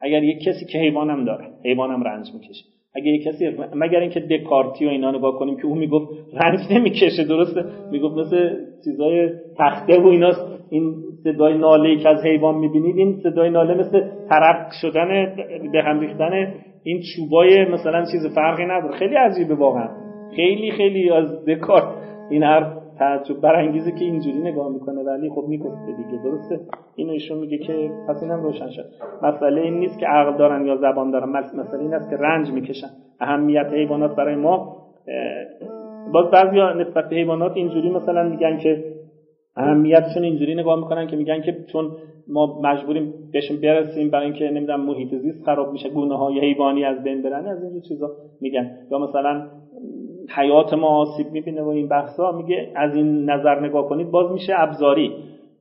[0.00, 2.64] اگر یک کسی که حیوانم داره حیوانم رنج می‌کشه.
[2.98, 3.44] اگر یک کسی
[3.74, 8.50] مگر اینکه دکارتی و اینا نگاه کنیم که اون می‌گفت رنج نمی‌کشه درسته؟ می‌گفت مثل
[8.84, 9.28] چیزای
[9.58, 10.58] تخته و ایناست.
[10.70, 10.94] این
[11.24, 15.36] صدای ناله که از حیوان می‌بینید این صدای ناله مثل ترق شدن
[15.72, 18.96] به هم ریختن این چوبای مثلا چیز فرقی نداره.
[18.96, 19.88] خیلی عجیبه واقعا.
[20.36, 21.84] خیلی خیلی از دکارت
[22.30, 26.60] این هر تعجب برانگیزه که اینجوری نگاه می‌کنه ولی خب می‌گفته دیگه درسته؟
[26.96, 28.84] اینو ایشون میگه که پس اینم روشن شد.
[29.22, 32.88] مسئله این نیست که عقل دارن یا زبان دارن مسئله این است که رنج می‌کشن.
[33.20, 34.76] اهمیت حیوانات برای ما
[36.12, 38.84] باز بعضیا نسبت به حیوانات اینجوری مثلا میگن که
[39.56, 41.90] اهمیتشون اینجوری نگاه می‌کنن که میگن که چون
[42.28, 47.02] ما مجبوریم بهشون برسیم برای اینکه نمی‌دونم محیط زیست خراب میشه گونه های حیوانی از
[47.02, 48.70] بین برن از اینجور چیزا میگن.
[48.90, 49.46] یا مثلا
[50.36, 54.52] حیات ما آسیب می‌بینه و این بحثا میگه از این نظر نگاه کنید باز میشه
[54.56, 55.12] ابزاری.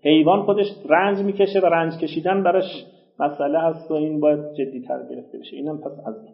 [0.04, 2.86] حیوان خودش رنج می‌کشه و رنج کشیدن براش
[3.20, 5.56] مسئله هست و این باید جدی تر گرفته بشه.
[5.56, 6.34] اینم پس از این.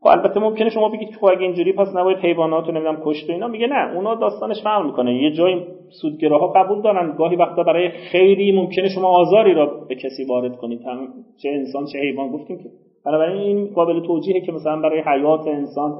[0.00, 3.32] خب البته ممکنه شما بگید خب اگه اینجوری پس نباید حیوانات رو نمی‌دونم کشت و
[3.32, 3.48] اینا.
[3.48, 5.22] میگه نه اونا داستانش فرق می‌کنه.
[5.22, 5.62] یه جای
[6.00, 7.16] سودگراها قبول دارن.
[7.16, 10.82] گاهی وقتا برای خیری ممکنه شما آزاری را به کسی وارد کنید.
[10.82, 11.08] هم
[11.42, 12.28] چه انسان چه حیوان.
[12.28, 12.64] گفتیم که
[13.04, 15.92] بنابراین این قابل توجیهه که مثلا برای حیات انسان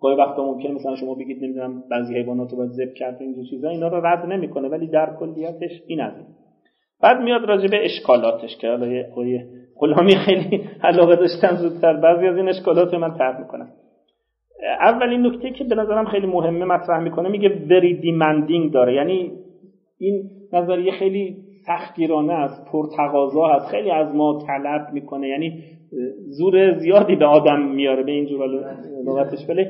[0.00, 3.68] گاهی وقتا ممکنه مثلا شما بگید نمی‌دونم بعضی حیوانات رو باید ذبح کرد اینجور چیزا
[3.68, 6.12] اینا رو رد نمی‌کنه ولی در کلیتش این از
[7.00, 9.04] بعد میاد راجع به اشکالاتش که حالا
[9.76, 11.92] غلامی خیلی علاقه داشتن زودتر.
[11.92, 13.68] بعضی از این اشکالات من طرح می‌کنم.
[14.80, 18.94] اولین نکته که به نظرم خیلی مهمه مطرح می‌کنه میگه very demanding داره.
[18.94, 19.32] یعنی
[19.98, 25.28] این نظریه خیلی سختگیرانه است پرتقاضا هست خیلی از ما طلب می‌کنه.
[25.28, 25.62] یعنی
[26.38, 28.46] زور زیادی به آدم میاره به این جور
[29.06, 29.66] لغتش ولی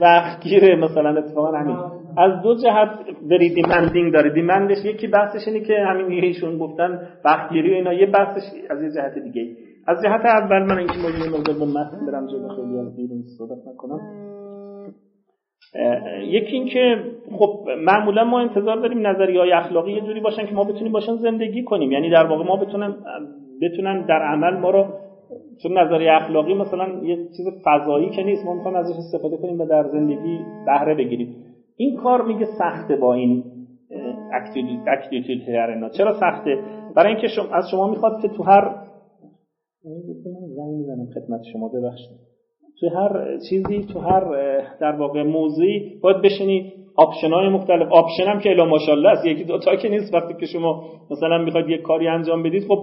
[0.00, 0.76] وقتگیره.
[0.76, 1.76] مثلا اتفاقا همین.
[2.18, 2.88] از دو جهت
[3.30, 4.30] بری دیمندینگ داره.
[4.30, 7.92] دیمندش یکی بحثش اینه که همین ایشون گفتن وقتگیری و اینا.
[7.92, 9.56] یه بحثش از یه جهت دیگه
[9.86, 14.29] از جهت اول من اینکه موضوع مقدار به متن برم جلو خیلی بیرون صحبت نکنم.
[16.28, 16.96] یکی اینکه
[17.38, 21.16] خب معمولا ما انتظار داریم نظریه های اخلاقی یه جوری باشن که ما بتونیم باشن
[21.16, 21.92] زندگی کنیم.
[21.92, 22.94] یعنی در واقع ما بتونن
[23.62, 24.84] بتونن در عمل ما رو
[25.62, 29.66] چون نظریه اخلاقی مثلا یه چیز فضایی که نیست ما می‌خوایم ازش استفاده کنیم و
[29.66, 31.36] در زندگی بهره بگیریم.
[31.76, 33.44] این کار میگه سخته با این
[34.86, 35.88] اکتیتیود اینا.
[35.88, 36.58] چرا سخته؟
[36.96, 38.74] برای اینکه شما از شما می‌خواد که تو هر
[40.56, 42.29] زنگ خدمت شما ببخشید.
[42.80, 44.24] تو هر چیزی تو هر
[44.80, 47.88] در واقع موضوعی باید بشینی آپشن های مختلف.
[47.92, 49.26] آپشن هم که الا ماشاءالله است.
[49.26, 50.14] یکی دو تا که نیست.
[50.14, 52.78] وقتی که شما مثلا می‌خواید یک کاری انجام بدید خب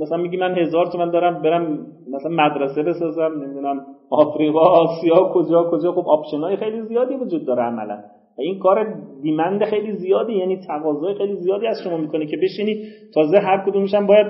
[0.00, 3.80] مثلا میگی من هزار تومن دارم برم مثلا مدرسه بسازم نمی‌دونم
[4.10, 5.92] آفریقا آسیا کجا کجا.
[5.92, 7.98] خب آپشن های خیلی زیادی وجود داره عملا.
[8.38, 12.82] و این کار دیمند خیلی زیادی یعنی تقاضای خیلی زیادی از شما می‌کنه که بشینی
[13.14, 14.26] تازه هر کدومش باید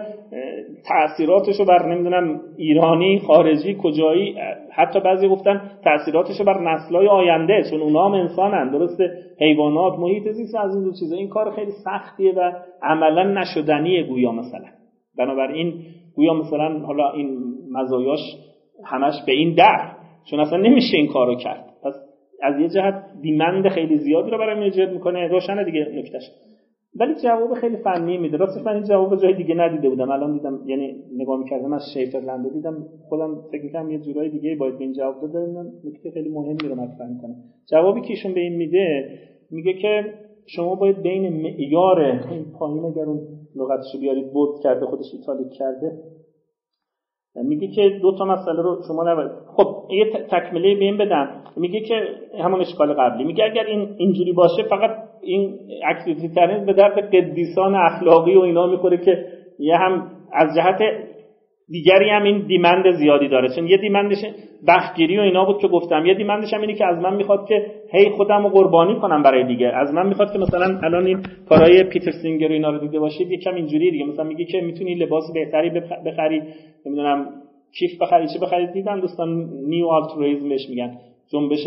[0.88, 4.34] تاثیراتش رو بر نمی‌دونم ایرانی خارجی کجایی
[4.72, 10.28] حتی بعضی گفتن تاثیراتش رو بر نسلهای آینده چون اونا هم انسانن درسته؟ حیوانات محیط
[10.28, 12.52] زیست از این دو چیزا این کار خیلی سختیه و
[12.82, 14.66] عملا نشدنیه گویا مثلا.
[15.18, 15.74] بنابراین
[16.16, 17.38] گویا مثلا حالا این
[17.72, 18.20] مزایاش
[18.84, 19.90] همش به این در
[20.30, 21.64] چون اصلا نمیشه این کارو کرد.
[21.84, 21.94] پس
[22.42, 25.28] از یه جهت دیمند خیلی زیادی رو برای ایجاد می‌کنه.
[25.28, 26.22] روشنه دیگه نکتهش.
[26.94, 28.36] ولی جواب خیلی فنی میده.
[28.36, 30.10] راستش من این جواب جای دیگه ندیده بودم.
[30.10, 32.84] الان دیدم یعنی نگاه می‌کردم از شیفرلند دیدم.
[33.08, 35.38] خودم فکر می‌کنم یه جورای دیگه باید به این جواب داده
[35.84, 37.34] نکته خیلی مهمی رو مطرح می‌کنه
[37.70, 39.18] جوابی که ایشون به این میده
[39.50, 40.14] میگه که
[40.46, 43.20] شما باید بین معیار این پایین اگر اون
[43.56, 45.92] لغتشو بیارید بود کرده خودش ایتالیک کرده
[47.34, 49.30] میگه که دو تا مسئله رو شما نباید.
[49.56, 51.44] خب یه تکمله به این بدم.
[51.56, 51.94] میگه که
[52.38, 53.24] همون اشکال قبلی.
[53.24, 56.28] میگه اگر این اینجوری باشه فقط این اکتیویتی
[56.66, 59.24] به درد قدیسان اخلاقی و اینا می‌خوره که
[59.58, 60.78] یه هم از جهت
[61.68, 63.48] دیگری هم این دیمند زیادی داره.
[63.56, 64.18] چون یه دیمندش
[64.68, 66.06] بخگیری و اینا بود که گفتم.
[66.06, 69.46] یه دیمندش هم اینه که از من می‌خواد که هی خودم رو قربانی کنم برای
[69.46, 69.66] دیگه.
[69.66, 71.18] از من می‌خواد که مثلا الان این
[71.48, 74.04] کارهای پیتر سینگر و اینا رو دیده باشید یکم اینجوری دیگه.
[74.04, 75.70] مثلا میگه که می‌تونی لباس بهتری
[76.06, 76.42] بخری
[76.86, 77.26] نمی‌دونم
[77.78, 79.28] کیف بخری چه بخری؟ دیدن دوستان
[79.68, 80.98] new altruism بهش میگن.
[81.32, 81.66] جنبش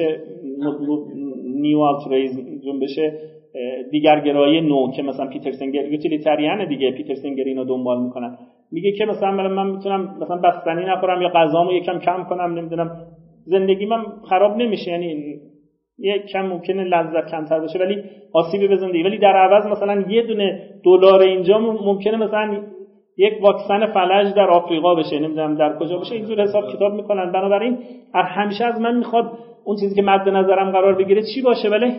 [1.44, 3.00] new altruism جنبش
[3.92, 8.38] دیگرگرایی نو که مثلا پیتر سینگر utilitarian دیگه پیتر سینگر اینو دنبال می‌کنن.
[8.72, 12.92] میگه که مثلا من می‌تونم مثلا بستنی نخورم یا غذامو یکم کم کنم نمی‌دونم.
[13.46, 15.36] زندگی من خراب نمیشه یعنی
[15.98, 19.04] یه کم ممکنه لذت کمتر باشه ولی آسیبی به زندگی.
[19.04, 22.58] ولی در عوض مثلا یه دونه دلار اینجا ممکنه مثلا
[23.18, 26.16] یک واکسن فلج در آفریقا بشه نمی‌دونم در کجا بشه.
[26.16, 27.32] اینجور حساب کتاب می‌کنن.
[27.32, 27.78] بنابراین
[28.14, 29.32] همیشه از من می‌خواد
[29.66, 31.92] اون چیزی که مد نظرم قرار بگیره چی باشه؟ ولی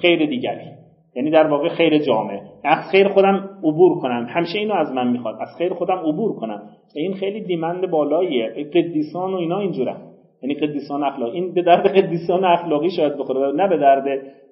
[0.00, 0.78] خیر دیگری.
[1.16, 4.26] یعنی در واقع خیر جامعه از خیر خودم عبور کنم.
[4.28, 5.34] همیشه اینو از من می‌خواد.
[5.40, 6.62] از خیر خودم عبور کنم.
[6.94, 8.48] این خیلی دیمند بالاییه.
[8.74, 9.96] قدیسان و اینا اینجوره.
[10.42, 13.52] یعنی قدیسان اخلاقی این به درد قدیسان اخلاقی شاید بخوره.
[13.52, 14.04] نه به درد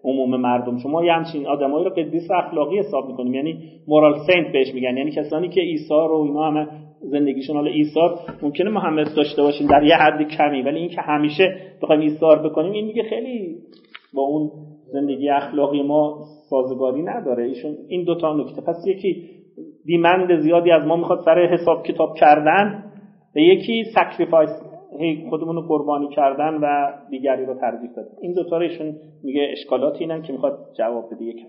[0.04, 0.78] عموم مردم.
[0.78, 3.34] شما یه همچین آدمایی رو قدیس اخلاقی حساب می‌کنیم.
[3.34, 4.96] یعنی مورال سنت بهش میگن.
[4.96, 6.66] یعنی کسانی که ایثار و اینا همه
[7.00, 7.56] زندگیشون.
[7.56, 10.62] حالا ایثار ممکنه همه داشته باشیم در یه حد کمی.
[10.62, 13.56] ولی اینکه همیشه بخوایم ایثار بکنیم این میگه خیلی
[14.14, 14.50] با اون
[14.92, 17.44] زندگی اخلاقی ما سازگاری نداره.
[17.44, 18.62] ایشون این دوتا نکته.
[18.62, 19.36] پس یکی
[19.84, 22.92] demand زیادی از ما می‌خواد سر حساب کتاب کردن
[23.36, 24.50] و یکی sacrifice
[25.28, 28.16] خودمون رو قربانی کردن و دیگری رو ترجیح دادن.
[28.20, 31.24] این دوتا رو ایشون میگه اشکالات اینن که می‌خواد جواب بده.
[31.24, 31.48] یکم.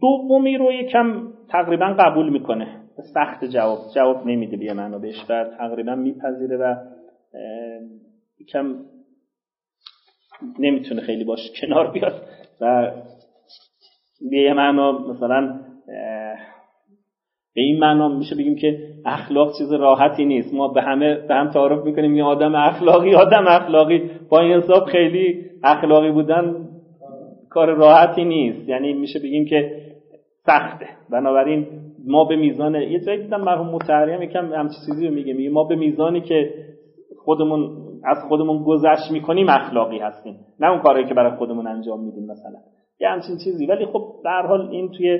[0.00, 2.82] دومی رو یکم تقریبا قبول می‌کنه.
[3.14, 3.78] سخت جواب.
[3.94, 5.24] جواب نمیده بیه منو بهش.
[5.28, 6.74] و تقریبا میپذیره و
[8.40, 8.74] یکم
[10.58, 12.22] نمی‌تونه خیلی باش کنار بیاد.
[12.60, 12.90] و
[14.30, 15.60] به یه معنا مثلا
[17.54, 20.54] به این معنا میشه بگیم که اخلاق چیز راحتی نیست.
[20.54, 24.10] ما به همه به هم تعارف می‌کنیم یه آدم اخلاقی آدم اخلاقی.
[24.30, 26.68] با این حساب خیلی اخلاقی بودن
[27.50, 28.68] کار راحتی نیست.
[28.68, 29.82] یعنی میشه بگیم که
[30.46, 30.86] سخته.
[31.10, 31.66] بنابراین
[32.06, 35.32] ما به میزان یه جایی دیدم مرحوم متحریم یکم همچی چیزی رو میگه.
[35.32, 36.54] میگه ما به میزانی که
[37.24, 40.36] خودمون از خودمون گذشت می‌کنیم اخلاقی هستیم.
[40.60, 42.58] نه اون کاری که برای خودمون انجام میدیم مثلا.
[43.00, 43.66] یه همچین چیزی.
[43.66, 45.18] ولی خب در حال این توی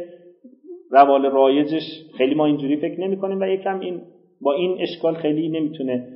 [0.91, 1.83] روال رایجش
[2.19, 4.01] خیلی ما اینجوری فکر نمی کنیم و یکم این
[4.41, 6.13] با این اشکال خیلی نمی‌تونه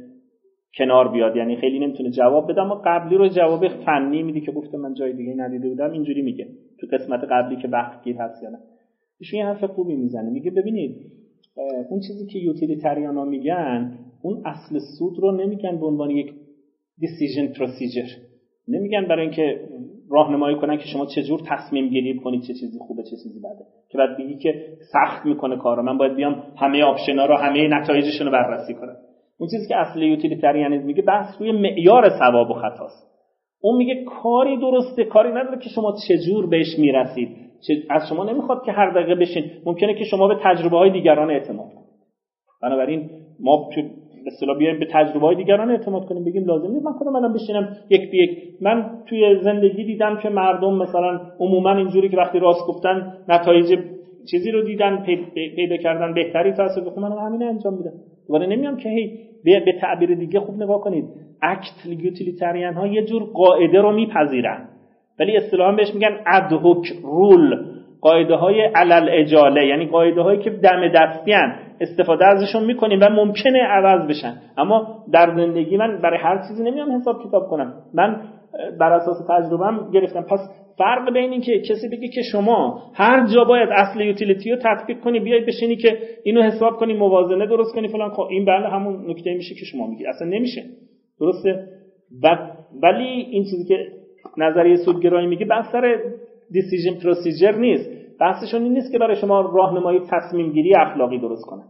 [0.78, 1.36] کنار بیاد.
[1.36, 2.60] یعنی خیلی نمی‌تونه جواب بده.
[2.60, 6.46] اما قبلی رو جواب فنی میدی که گفتم من جای دیگه ندیده بودم اینجوری میگه.
[6.80, 8.58] تو قسمت قبلی که وقت گیر هست یا نه.
[9.20, 10.30] ایشون یه حرف خوبی می‌زنه.
[10.30, 10.96] میگه ببینید
[11.90, 16.32] اون چیزی که یوتیلیتریان ها میگن اون اصل سود رو نمیگن به عنوان یک
[17.00, 18.08] دیسیژن پروسیجر
[18.68, 19.60] نمیگن برای اینکه
[20.10, 23.64] راهنمایی کنن که شما چجور تصمیم گیری کنید چه چیزی خوبه چه چیزی بده.
[23.90, 25.82] که بعد بگی که سخت می‌کنه کارو.
[25.82, 28.96] من باید بیام همه آپشنا رو همه نتایجشون رو بررسی کنم.
[29.38, 33.10] اون چیزی که اصل یوتیلیتریانیسم میگه بحث روی معیار ثواب و خطاست.
[33.62, 37.28] اون میگه کاری درسته کاری نداره که شما چجور بهش می‌رسید.
[37.90, 39.50] از شما نمی‌خواد که هر دقیقه بشین.
[39.66, 41.90] ممکنه که شما به تجربه های دیگران اعتماد کنید.
[42.62, 43.70] بنابراین ما
[44.32, 46.86] اصطلاح بیایم به تجربه های دیگران اعتماد کنیم بگیم لازم نیست.
[46.86, 48.38] من خودم الان بشینم یک به یک.
[48.60, 53.78] من توی زندگی دیدم که مردم مثلا عموما اینجوری که وقتی راست گفتن نتایج
[54.30, 55.04] چیزی رو دیدن
[55.56, 57.92] پیدا کردن بهتری تاثیر بخون من همین انجام میدم.
[58.26, 61.04] دوباره نمیام که هی به تعبیر دیگه خوب نگاه کنید.
[61.42, 64.68] اکت یوتیلیتریان ها یه جور قاعده رو میپذیرن.
[65.20, 67.64] ولی اصطلاحا بهش میگن ادهوک رول
[68.00, 73.62] قاعده های علل اجاله یعنی قاعده هایی که دم دستیان استفاده ازشون می‌کنیم و ممکنه
[73.62, 74.40] عوض بشن.
[74.56, 77.74] اما در زندگی من برای هر چیزی نمیام حساب کتاب کنم.
[77.94, 78.22] من
[78.80, 80.22] بر اساس تجربهم گرفتم.
[80.22, 80.40] پس
[80.78, 85.00] فرق بین این که کسی بگه که شما هر جا باید اصل یوتیلیتی رو تطبیق
[85.00, 88.10] کنی بیای بشینی که اینو حساب کنی موازنه درست کنی فلان.
[88.10, 90.06] خب این بله همون نکته میشه که شما میگی.
[90.06, 90.62] اصلا نمیشه.
[91.20, 91.66] درسته؟
[92.82, 93.76] ولی این چیزی که
[94.36, 95.96] نظریه سودگرایی میگه بحث سر
[96.50, 97.90] دیسیژن پروسیجر نیست.
[98.20, 101.62] بحثشون این نیست که برای شما راهنمایی تصمیم گیری اخلاقی درست کنه.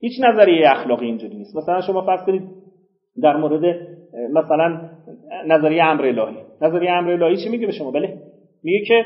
[0.00, 1.56] هیچ نظریه اخلاقی اینجوری نیست.
[1.56, 2.42] مثلا شما فرض کنید
[3.22, 3.76] در مورد
[4.32, 4.80] مثلا
[5.46, 6.36] نظریه امر الهی.
[6.62, 8.18] نظریه امر الهی چی میگه به شما؟ بله.
[8.62, 9.04] میگه که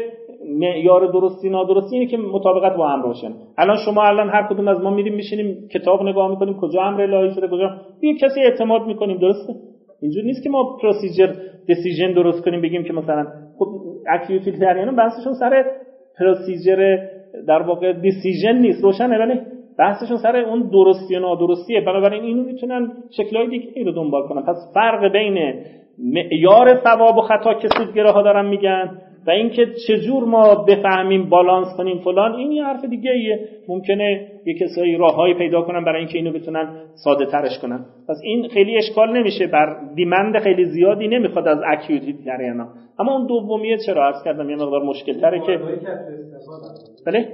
[0.59, 3.29] معیار درستی نادرستی اینه که مطابقت با امر باشه.
[3.59, 7.35] الان شما الان هر کدوم از ما میریم میشینیم کتاب نگاه می‌کنیم کجا امر الهی
[7.35, 7.71] شده کجا؟
[8.03, 9.55] یه کسی اعتماد می‌کنیم درسته؟
[10.03, 11.33] اینجوری نیست که ما پروسیجر
[11.67, 13.27] دیسیژن درست کنیم بگیم که مثلا
[13.57, 13.69] خود
[14.09, 15.65] اکتیو بحثشون سر
[16.19, 16.99] پروسیجر
[17.49, 18.85] در واقع دیسیژن نیست.
[18.85, 19.41] روشنه ولی
[19.79, 21.81] بحثشون سر اون درستی و نادرستیه.
[21.81, 24.43] بنابراین اینو می‌تونن شکلهای دیگه ای رو دنبال کنن.
[24.43, 25.55] پس فرق بین
[25.99, 28.91] معیار ثواب و خطا که سودگراها دارن میگن
[29.27, 34.55] و اینکه چجور ما بفهمیم بالانس کنیم فلان این یه حرف دیگه ایه ممکنه یه
[34.55, 37.85] کسایی راههایی پیدا کنن برای اینکه اینو بتونن ساده ترش کنن.
[38.09, 39.47] پس این خیلی اشکال نمیشه.
[39.47, 42.69] بر دیمند خیلی زیادی نمی‌خواد از اکیوتی جریانا
[42.99, 45.59] اما اون دومیه چرا؟ عرض کردم یه مقدار مشکل تره که
[47.07, 47.29] بله؟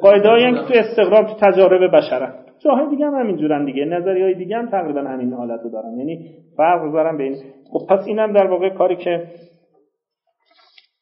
[0.00, 2.32] قاعده هایی که تو استقرار تو تجارب بشره
[2.64, 3.84] جاهای دیگه هم همینجورن دیگه.
[3.84, 5.98] نظری های دیگه هم تقریبا همین حالت رو دارن.
[5.98, 7.36] یعنی فرق دارن بین
[7.72, 9.24] خب پس اینم در واقع کاری که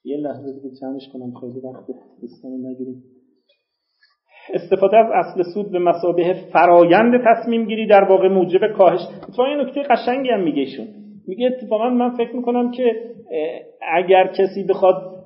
[0.06, 1.84] یه لحظه دیگه جمعش کنم خیلی وقت
[2.44, 3.02] نگیریم.
[4.54, 9.00] استفاده از اصل سود به مسابه فرایند تصمیم گیری در واقع موجب کاهش.
[9.22, 10.66] اتفاقا یه نکته قشنگی هم میگه
[11.28, 12.84] میگه اتفاقا من فکر می‌کنم که
[13.92, 15.16] اگر کسی بخواد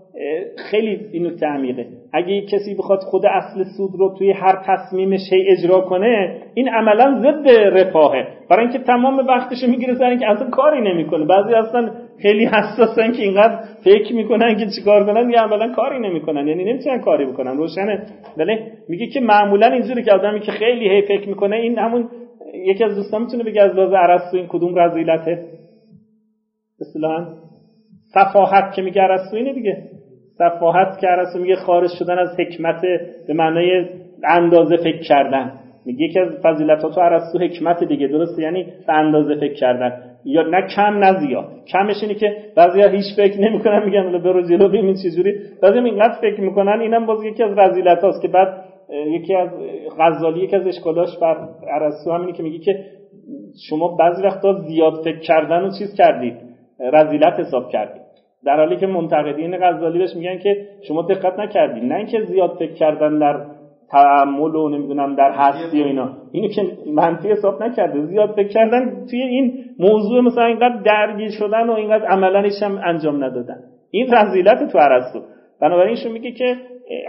[0.70, 1.86] خیلی اینو تعمیقه.
[2.12, 7.20] اگه کسی بخواد خود اصل سود رو توی هر تصمیمش هی اجرا کنه این عملا
[7.20, 8.26] ضد رفاهه.
[8.50, 11.26] برای اینکه تمام وقتش می‌گیره سر اینکه اصلا کاری نمی‌کنه.
[11.26, 16.48] بعضی اصلا خیلی حساسن که اینقدر فکر می‌کنن که چیکار کنن یا عملا کاری نمی‌کنن.
[16.48, 17.56] یعنی نمی‌تونن کاری بکنن.
[17.56, 18.06] روشنه.
[18.36, 18.58] ولی
[18.88, 22.08] میگه که معمولا اینجوری که آدمی که خیلی هی فکر می‌کنه این همون
[22.54, 25.44] یکی از دوستان می‌تونه بگه از لحاظ ارسطو این کدوم رذیلته.
[26.80, 27.26] اصطلاحا
[28.14, 29.76] صفاحت که میگه ارسطو اینه دیگه.
[30.38, 32.80] صفاحت که ارسطو میگه خارج شدن از حکمت
[33.26, 33.84] به معنای
[34.24, 35.52] اندازه فکر کردن.
[35.86, 38.06] میگه یکی از فضیلتات تو ارسطو حکمت دیگه.
[38.06, 40.09] درسته؟ یعنی اندازه فکر کردن.
[40.24, 41.44] یا نه کم نه زیاد.
[41.72, 46.20] کمش اینه که بعضیا هیچ فکر نمی‌کنن میگن حالا برو جلو ببین چجوری بعضی اینقدر
[46.20, 48.64] فکر می‌کنن اینم باز یکی از رذیلت هاست که بعد
[49.06, 49.48] یکی از
[49.98, 52.84] غزالی یکی از اشکالاش بر ارسطو همینه که میگه که
[53.68, 56.34] شما بعضی وقتا زیاد فکر کردن و چیز کردید
[56.80, 58.02] رذیلت حساب کردید.
[58.44, 61.84] در حالی که منتقدین غزالی بهش میگن که شما دقت نکردید.
[61.84, 63.46] نه اینکه زیاد فکر کردن در
[63.90, 66.16] تعمل و نمی‌دونم در هستی و اینا.
[66.32, 71.70] اینو که منفی حساب نکرده زیاد فکر کردن توی این موضوع مثلا اینقدر درگیر شدن
[71.70, 73.62] و اینقدر عملا هم انجام ندادن.
[73.90, 75.20] این رذیلت تو ارسطو
[75.60, 76.56] بنابراین ایشون میگه که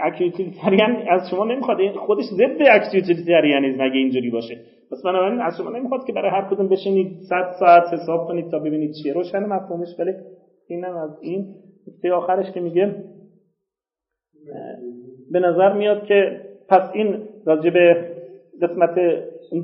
[0.02, 4.54] اکیوتیلیتریان از شما نمی‌خواد خودش ضد اکیوتیلیتریانیسم اگه اینجوری باشه.
[4.92, 8.58] پس بنابراین از شما نمی‌خواد که برای هر کدوم بشینید 100 ساعت حساب کنید تا
[8.58, 9.12] ببینید چیه.
[9.12, 10.12] روشن مفهومش ولی
[10.68, 11.46] اینم از این.
[11.88, 12.94] نکته آخرش که میگه
[15.32, 16.40] به نظر میاد که
[16.72, 18.08] پس این راجع به
[18.62, 18.98] قسمت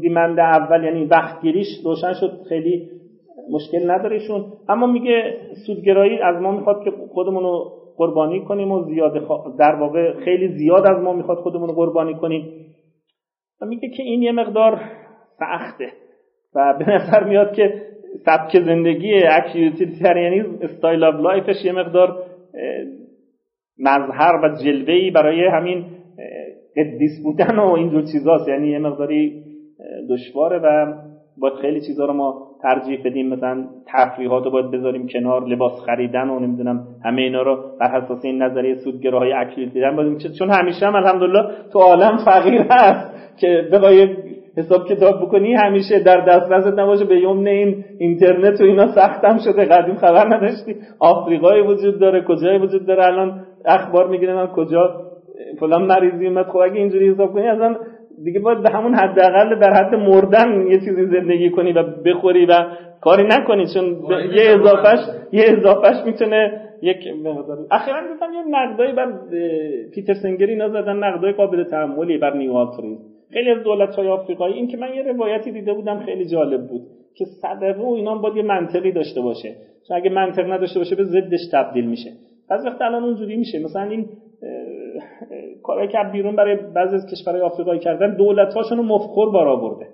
[0.00, 2.40] دیمند اول یعنی وقتگیریش روشن شد.
[2.48, 2.88] خیلی
[3.50, 5.36] مشکل نداریشون اما میگه
[5.66, 9.12] سودگرایی از ما می‌خواد که خودمون رو قربانی کنیم و زیاد
[9.58, 12.48] در واقع خیلی زیاد از ما می‌خواد خودمون رو قربانی کنیم.
[13.62, 14.80] و میگه که این یه مقدار
[15.38, 15.92] سخته.
[16.54, 17.82] و به نظر میاد که
[18.24, 19.08] سبک زندگی
[20.04, 22.16] یعنی style of life ش یه مقدار
[23.78, 25.84] مظهر و جلوه‌ای برای همین
[26.78, 28.48] قدیس بودن و اینجور چیزاست.
[28.48, 29.42] یعنی یه مقداری
[30.10, 30.94] دشواره و
[31.40, 33.28] باید خیلی چیزها رو ما ترجیح بدیم.
[33.28, 38.24] مثلا تفریحات رو باید بذاریم کنار لباس خریدن و نمی‌دونم همه اینا رو بر اساس
[38.24, 44.16] این نظریه سودگراهای اکلیل دیدن چون همیشه هم الحمدلله تو عالم فقیر هست که بخوای
[44.56, 47.04] حساب کتاب بکنی همیشه در دسترست نباشه.
[47.04, 49.64] به یمن این اینترنت و اینا سختم شده.
[49.64, 50.76] قدیم خبر نداشتی.
[50.98, 52.24] آفریقای وجود داره.
[52.28, 55.02] کجای وجود داره؟ الان اخبار می‌گیره من کجا
[55.60, 57.76] فلان مریضی اومد خب اگه اینجوری حساب کنی اصلا
[58.24, 62.64] دیگه باید به همون حداقل در حد مردن یه چیزی زندگی کنی و بخوری و
[63.00, 63.84] کاری نکنی چون
[64.34, 64.98] یه اضافهش
[65.32, 66.96] یه اضافهش می‌تونه یک
[67.70, 69.12] اخیرا دیدم یه نقدایی بر
[69.94, 72.66] پیتر سنگری اینا زدن نقدای قابل تحملی بر نیو
[73.32, 76.82] خیلی از دولت های آفریقایی این که من یه روایتی دیده بودم خیلی جالب بود
[77.14, 79.54] که صدقه و اینا باید یه منطقی داشته باشه.
[79.88, 82.10] چون اگه منطق نداشته باشه به ضدش تبدیل میشه.
[82.50, 83.58] از وقت الان اونجوری میشه.
[83.64, 84.08] مثلا این
[85.62, 89.86] کارهایی که بیرون برای بعضی از کشورهای آفریقایی کردن دولت هاشون مفخور بار آورده.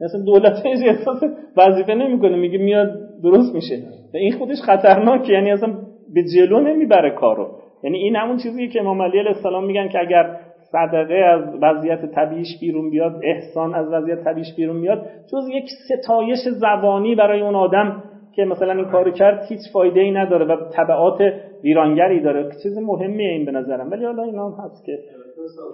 [0.00, 1.22] مثلا دولت احساس
[1.56, 2.88] وظیفه نمی‌کنه میگه میاد
[3.22, 3.74] درست میشه.
[4.14, 5.74] این خودش خطرناکه یعنی اصلا
[6.14, 7.48] به جلو نمی‌بره کارو.
[7.82, 10.36] یعنی این همون چیزیه که امام علی علیه السلام میگن که اگر
[10.72, 16.38] صدقه از وضعیت طبیعیش بیرون بیاد احسان از وضعیت طبیعیش بیرون بیاد جز یک ستایش
[16.60, 18.02] زبانی برای اون آدم
[18.36, 21.32] که مثلا این کارو کرد هیچ فایده ای نداره و تبعات
[21.64, 22.50] ویرانگری داره.
[22.62, 23.90] چیز مهمیه این به نظرم.
[23.90, 24.98] ولی حالا اینا هم هست که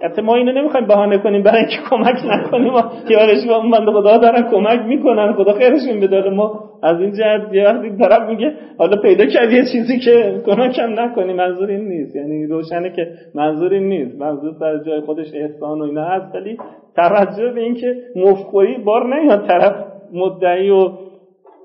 [0.01, 2.73] البته ما اینو نمی‌خوایم بهانه کنیم برای اینکه کمک نکنیم.
[2.73, 5.33] و خیالش اون بنده خدا دارن کمک می‌کنن.
[5.33, 6.29] خدا خیرشون بده.
[6.29, 10.99] ما از این جهت یه وقتی طرف میگه حالا پیدا کردی یه چیزی که کمکم
[10.99, 12.15] نکنی منظور این نیست.
[12.15, 14.21] یعنی روشنه که منظور این نیست.
[14.21, 16.35] منظور در جای خودش احسان و اینا هست.
[16.35, 16.57] ولی
[16.95, 20.89] توجه به اینکه مفخوری بار نمیاد طرف مدعی و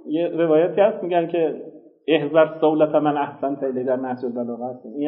[0.07, 1.73] یه روایتی هست میگن که
[2.09, 4.87] احذر سولت من احسن تیلی در نهج البلاغه هست.
[4.87, 5.07] یعنی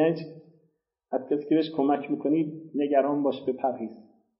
[1.11, 3.91] از کسی که بهش کمک می‌کنی نگران باش به پرهیز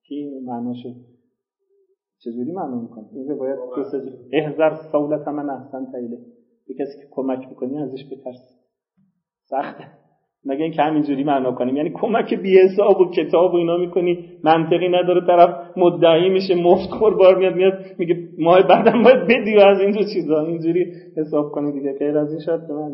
[0.03, 0.89] که این معناشو
[2.19, 3.99] چجوری معلوم می‌کنه؟ این روایت دو
[4.33, 6.17] احذر سولت من احسن تیله
[6.67, 8.55] به کسی که کمک می‌کنی ازش بترس.
[9.49, 10.04] سخته
[10.45, 14.89] مگه اینکه همینجوری معنا کنیم؟ یعنی کمک بی حساب و کتاب و اینا می‌کنی منطقی
[14.89, 15.27] نداره.
[15.27, 20.03] طرف مدعی میشه مفت خوربار میاد میاد میگه ماه بعدم باید بدی و از اینجور
[20.13, 20.45] چیزا.
[20.45, 20.85] اینجوری
[21.17, 22.91] حساب کنی دیگه غیر از این شاید به من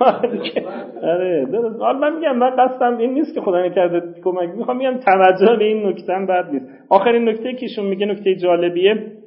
[1.02, 1.80] آره درست.
[1.80, 4.48] حالا من میگم من قصدم این نیست که خدا نکرده کمک.
[4.56, 6.66] می‌خوام میگم توجه به این نکته بد نیست.
[6.88, 9.19] آخرین نکته که ایشون میگه نکته جالبیه.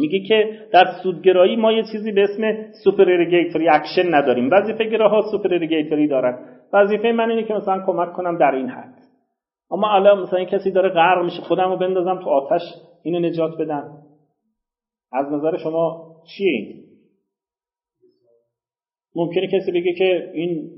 [0.00, 3.04] میگه که در سودگرایی ما یه چیزی به اسم سوپر
[3.70, 4.50] اکشن نداریم.
[4.52, 6.38] وظیفه گراها سوپر اریگیتوری دارن.
[6.72, 8.94] وظیفه من اینه که مثلا کمک کنم در این حد.
[9.70, 12.62] اما الان مثلا کسی داره غرق میشه خودم رو بندازم تو آتش
[13.02, 13.92] اینو نجات بدم.
[15.12, 16.84] از نظر شما چیه این؟
[19.16, 20.70] ممکنه کسی بگه که این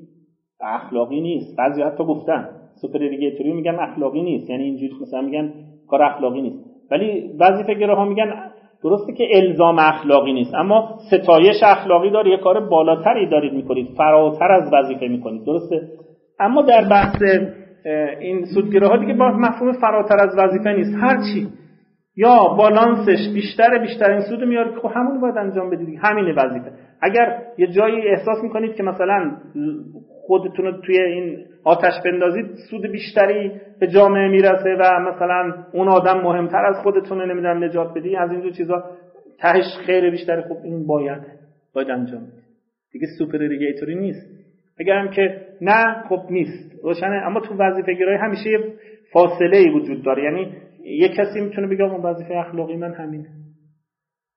[0.60, 1.56] اخلاقی نیست.
[1.58, 2.48] بعضی حتی گفتن
[2.80, 2.98] سوپر
[3.38, 4.50] میگن اخلاقی نیست.
[4.50, 5.54] یعنی اینجوری مثلا میگن
[5.88, 6.72] کار اخلاقی نیست.
[6.90, 8.52] ولی وظیفه گراها میگن
[8.84, 14.52] درسته که الزام اخلاقی نیست اما ستایش اخلاقی داره یه کار بالاتری دارید می‌کنید فراتر
[14.52, 15.80] از وظیفه می‌کنید درسته؟
[16.40, 17.22] اما در بحث
[18.20, 20.94] این سودگیره ها دیگه با مفهوم فراتر از وظیفه نیست.
[21.00, 21.48] هرچی
[22.16, 26.72] یا بالانسش بیشتر بیشترین سود میاره خب همون باید انجام بدید همین وظیفه.
[27.03, 29.36] اگر یه جایی احساس می‌کنید که مثلا
[30.09, 36.20] خودتون رو توی این آتش بندازید سود بیشتری به جامعه می‌رسه و مثلا اون آدم
[36.20, 38.84] مهمتر از خودتون نمی‌دونم نجات بدی از اینجور چیزا
[39.38, 41.22] تهش خیر بیشتری خب این باید
[41.74, 42.22] باید انجام
[42.92, 44.26] دیگه supererogatory نیست.
[44.78, 46.72] اگر هم که نه خب نیست.
[46.82, 47.26] روشنه.
[47.26, 48.59] اما تو وظیفه گرایی همیشه یه
[49.12, 50.24] فاصله ای وجود داره.
[50.24, 50.53] یعنی
[50.84, 53.28] یه کسی می‌تونه بگه اون وظیفه اخلاقی من همینه.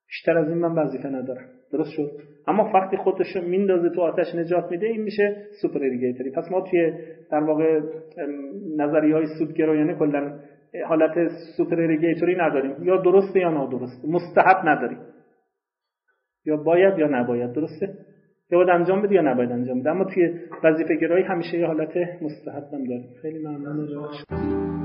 [0.08, 1.46] بیشتر از این من وظیفه ندارم.
[1.72, 2.12] درست شد.
[2.48, 6.94] اما وقتی خودش میندازه تو آتش نجات میده این میشه supererogatory پس ما توی
[7.32, 7.82] در واقع
[8.78, 10.40] نظریه های سودگرایانه کلا
[10.88, 12.84] حالت supererogatory نداریم.
[12.84, 14.08] یا درسته یا نادرسته.
[14.08, 14.98] مستحب نداریم.
[16.46, 17.52] یا باید یا نباید.
[17.52, 17.88] درسته؟
[18.52, 19.90] یا باید انجام بده یا نباید انجام بده.
[19.90, 23.10] اما توی وظیفه گرایی همیشه یه حالت مستحبم داریم.
[23.22, 24.85] خیلی ممنون.